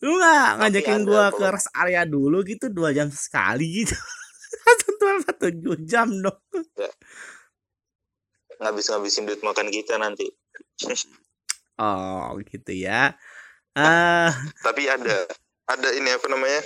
Lu 0.00 0.16
nggak 0.16 0.44
Tapi 0.56 0.60
ngajakin 0.64 1.00
gua 1.04 1.28
ke 1.28 1.44
rest 1.52 1.70
area 1.76 2.02
dulu 2.08 2.40
gitu 2.44 2.72
dua 2.72 2.96
jam 2.96 3.12
sekali 3.12 3.84
gitu. 3.84 3.96
Satu 4.64 5.04
apa 5.06 5.30
tujuh 5.36 5.76
jam 5.84 6.08
dong. 6.08 6.40
Ngabis-ngabisin 8.60 9.28
duit 9.28 9.40
makan 9.44 9.68
kita 9.68 10.00
nanti. 10.00 10.28
Oh, 11.80 12.36
gitu 12.44 12.72
ya. 12.76 13.16
Ah, 13.76 14.32
Tapi 14.60 14.88
ada 14.88 15.24
ada 15.68 15.88
ini 15.96 16.12
apa 16.12 16.26
namanya? 16.28 16.60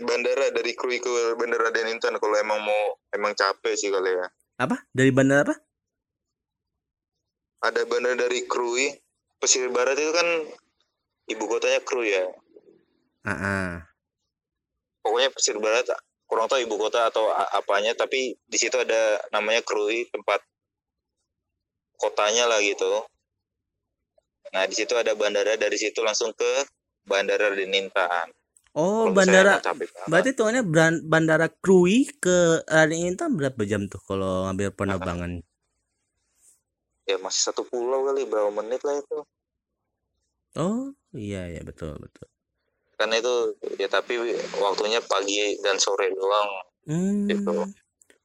Bandara 0.00 0.48
dari 0.48 0.72
Krui 0.72 0.96
ke 0.96 1.36
Bandara 1.36 1.68
Den 1.68 1.92
Intan 1.92 2.16
kalau 2.16 2.36
emang 2.40 2.64
mau 2.64 2.96
emang 3.12 3.36
capek 3.36 3.76
sih 3.76 3.92
kali 3.92 4.16
ya. 4.16 4.26
apa? 4.56 4.80
Dari 4.94 5.12
bandara 5.12 5.44
apa? 5.44 5.56
Ada 7.68 7.84
bandara 7.84 8.16
dari 8.24 8.48
Krui 8.48 8.88
pesisir 9.36 9.68
barat 9.68 10.00
itu 10.00 10.12
kan 10.16 10.28
ibu 11.28 11.44
kotanya 11.44 11.84
Krui 11.84 12.16
ya. 12.16 12.24
Ah. 13.24 13.88
Pokoknya 15.00 15.32
pesisir 15.32 15.56
barat 15.60 15.88
kurang 16.24 16.48
tahu 16.48 16.60
ibu 16.64 16.76
kota 16.80 17.08
atau 17.08 17.28
apanya 17.32 17.92
tapi 17.92 18.36
di 18.48 18.58
situ 18.60 18.76
ada 18.80 19.20
namanya 19.32 19.60
Krui 19.60 20.08
tempat 20.08 20.40
kotanya 22.00 22.48
lah 22.48 22.60
gitu. 22.60 23.04
Nah, 24.52 24.64
di 24.68 24.74
situ 24.76 24.92
ada 24.94 25.16
bandara 25.16 25.56
dari 25.56 25.74
situ 25.74 26.04
langsung 26.04 26.30
ke 26.36 26.68
Bandara 27.04 27.52
Den 27.52 27.72
Intan. 27.76 28.32
Oh, 28.74 29.12
bandara. 29.12 29.60
Berarti 30.08 30.34
tuannya 30.34 30.64
bran- 30.64 31.04
bandara 31.04 31.46
Krui 31.52 32.08
ke 32.18 32.64
Raden 32.66 33.14
Intan 33.14 33.36
berapa 33.36 33.60
jam 33.68 33.86
tuh 33.86 34.00
kalau 34.02 34.48
ngambil 34.48 34.72
penerbangan? 34.74 35.44
ya 37.04 37.20
masih 37.20 37.52
satu 37.52 37.68
pulau 37.68 38.08
kali 38.08 38.24
berapa 38.24 38.48
menit 38.48 38.80
lah 38.80 38.96
itu. 38.96 39.18
Oh, 40.56 40.96
iya 41.12 41.52
ya 41.52 41.60
betul 41.60 41.92
betul. 42.00 42.26
Karena 42.94 43.18
itu 43.18 43.34
ya 43.78 43.88
tapi 43.90 44.16
waktunya 44.58 45.02
pagi 45.04 45.58
dan 45.60 45.76
sore 45.78 46.10
doang. 46.14 46.48
Hmm. 46.86 47.26
Gitu. 47.26 47.52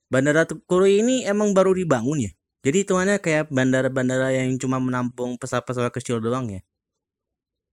Bandara 0.10 0.50
Tu- 0.50 0.62
Krui 0.66 1.06
ini 1.06 1.26
emang 1.26 1.54
baru 1.54 1.74
dibangun 1.74 2.26
ya? 2.26 2.32
Jadi 2.60 2.84
hitungannya 2.84 3.24
kayak 3.24 3.48
bandara-bandara 3.54 4.36
yang 4.36 4.52
cuma 4.60 4.82
menampung 4.84 5.40
pesawat-pesawat 5.40 5.96
kecil 5.96 6.20
doang 6.20 6.50
ya? 6.52 6.62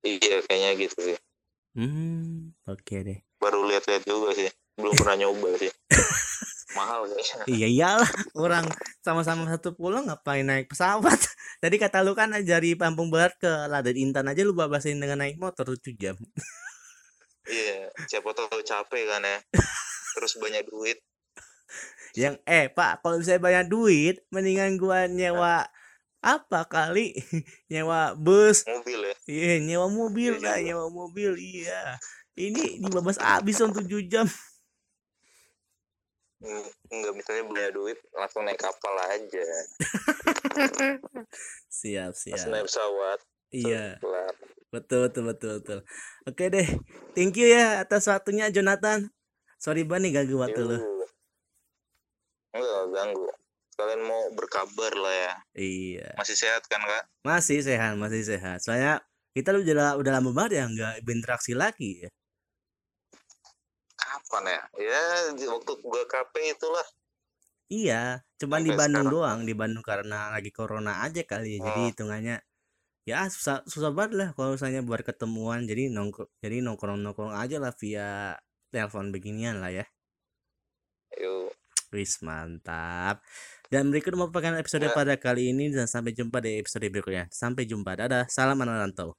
Iya 0.07 0.39
kayaknya 0.47 0.71
gitu 0.79 0.97
sih. 1.03 1.17
Hmm, 1.75 2.55
oke 2.65 2.97
deh. 3.03 3.19
Baru 3.43 3.67
lihat-lihat 3.67 4.07
juga 4.07 4.31
sih. 4.33 4.47
Belum 4.79 4.95
pernah 5.01 5.27
nyoba 5.27 5.59
sih. 5.59 5.73
Mahal 6.77 7.09
kayaknya. 7.09 7.45
Iya 7.49 7.67
iyalah, 7.73 8.11
orang 8.37 8.69
sama-sama 9.01 9.49
satu 9.49 9.73
pulau 9.73 10.05
ngapain 10.05 10.45
naik 10.45 10.71
pesawat? 10.71 11.19
Tadi 11.63 11.77
kata 11.81 12.05
lu 12.05 12.13
kan 12.13 12.31
dari 12.45 12.77
Lampung 12.77 13.09
Barat 13.09 13.35
ke 13.41 13.49
Raden 13.49 13.97
Intan 13.97 14.29
aja 14.29 14.45
lu 14.45 14.53
babasin 14.53 15.01
dengan 15.01 15.25
naik 15.25 15.41
motor 15.41 15.67
7 15.73 15.97
jam. 15.97 16.15
Iya, 17.47 17.91
siapa 18.07 18.31
tahu 18.31 18.59
capek 18.61 19.03
kan 19.07 19.23
ya. 19.23 19.39
Terus 20.15 20.33
banyak 20.37 20.67
duit. 20.67 20.99
Yang 22.17 22.41
eh 22.45 22.67
Pak, 22.67 23.05
kalau 23.05 23.21
saya 23.21 23.37
banyak 23.37 23.69
duit, 23.69 24.23
mendingan 24.31 24.75
gua 24.77 25.05
nyewa 25.05 25.69
apa 26.25 26.61
kali 26.67 27.13
nyewa 27.73 28.17
bus, 28.17 28.65
Mobil 28.67 28.99
ya. 28.99 29.15
iya 29.29 29.55
nyewa 29.61 29.87
mobil 29.87 30.33
Iya 30.35 30.43
lah, 30.43 30.57
juga. 30.59 30.65
nyewa 30.67 30.87
mobil, 30.91 31.31
iya. 31.39 32.01
Ini 32.35 32.83
dibabas 32.83 33.21
habis 33.21 33.61
on 33.61 33.71
7 33.71 33.87
jam. 34.11 34.27
Enggak 36.93 37.13
misalnya 37.15 37.43
banyak 37.47 37.73
duit 37.73 37.99
langsung 38.13 38.45
naik 38.45 38.61
kapal 38.61 38.93
aja. 39.09 39.47
Siap, 41.69 42.13
Langsung 42.13 42.33
siap. 42.37 42.49
naik 42.49 42.67
pesawat. 42.67 43.19
Iya, 43.55 44.03
betul, 44.75 45.07
betul, 45.09 45.23
betul, 45.31 45.51
betul. 45.63 45.79
Oke 46.27 46.45
deh, 46.51 46.67
thank 47.15 47.39
you 47.39 47.47
ya 47.47 47.81
atas 47.81 48.11
waktunya 48.11 48.51
Jonathan. 48.51 49.07
Sorry 49.57 49.87
banget 49.87 50.11
nih 50.11 50.13
ganggu 50.21 50.37
waktu 50.43 50.61
lu. 50.61 50.79
Enggak 52.53 52.85
ganggu. 52.93 53.27
Kalian 53.77 54.03
mau 54.09 54.33
berkabar 54.33 54.93
lah 54.97 55.15
ya. 55.15 55.35
Iya, 55.53 56.09
Masih 56.17 56.37
sehat 56.37 56.65
kan 56.69 56.81
kak? 56.81 57.05
masih 57.23 57.61
sehat, 57.61 57.93
masih 58.01 58.23
sehat. 58.25 58.65
Soalnya 58.65 59.05
kita 59.37 59.53
udah 59.53 60.01
udah 60.01 60.13
lama 60.17 60.31
banget 60.33 60.61
ya 60.61 60.65
nggak 60.65 60.95
berinteraksi 61.05 61.53
lagi 61.53 62.07
ya. 62.07 62.11
Kapan 63.97 64.45
ya? 64.49 64.61
Ya 64.81 65.03
di 65.37 65.45
waktu 65.45 65.73
gua 65.85 66.03
KP 66.09 66.35
itulah. 66.57 66.87
Iya, 67.67 68.23
cuman 68.39 68.63
di 68.63 68.71
Sampai 68.71 68.81
Bandung 68.87 69.07
sekarang. 69.11 69.15
doang, 69.19 69.39
di 69.43 69.55
Bandung 69.59 69.85
karena 69.85 70.31
lagi 70.31 70.51
corona 70.55 71.03
aja 71.03 71.21
kali 71.27 71.59
ya. 71.59 71.69
Jadi 71.69 71.81
Oh. 71.83 71.89
hitungannya 71.93 72.37
ya 73.09 73.31
susah 73.31 73.63
susah 73.71 73.91
banget 73.95 74.13
lah 74.19 74.29
kalau 74.37 74.59
misalnya 74.59 74.83
buat 74.83 75.03
ketemuan. 75.07 75.65
Jadi 75.71 75.89
nongkrong 75.95 76.29
jadi 76.43 76.57
nongkrong-nongkrong 76.67 77.33
aja 77.33 77.57
lah 77.63 77.73
via 77.81 78.35
telepon 78.75 79.15
beginian 79.15 79.63
lah 79.63 79.71
ya. 79.73 79.87
Yuk. 81.23 81.55
Wis 81.95 82.19
mantap. 82.27 83.23
Dan 83.73 83.91
berikut 83.91 84.15
merupakan 84.19 84.55
episode 84.59 84.87
Ya. 84.91 84.95
pada 84.95 85.15
kali 85.19 85.51
ini 85.55 85.71
dan 85.75 85.87
sampai 85.91 86.13
jumpa 86.15 86.39
di 86.43 86.59
episode 86.63 86.87
berikutnya. 86.93 87.27
Sampai 87.31 87.63
jumpa. 87.71 87.95
Dadah. 87.99 88.27
Salam 88.31 88.59
anak 88.63 88.77
rantau. 88.91 89.11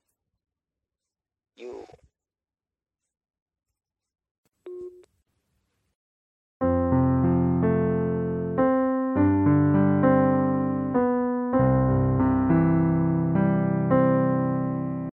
Yuk. 1.57 2.06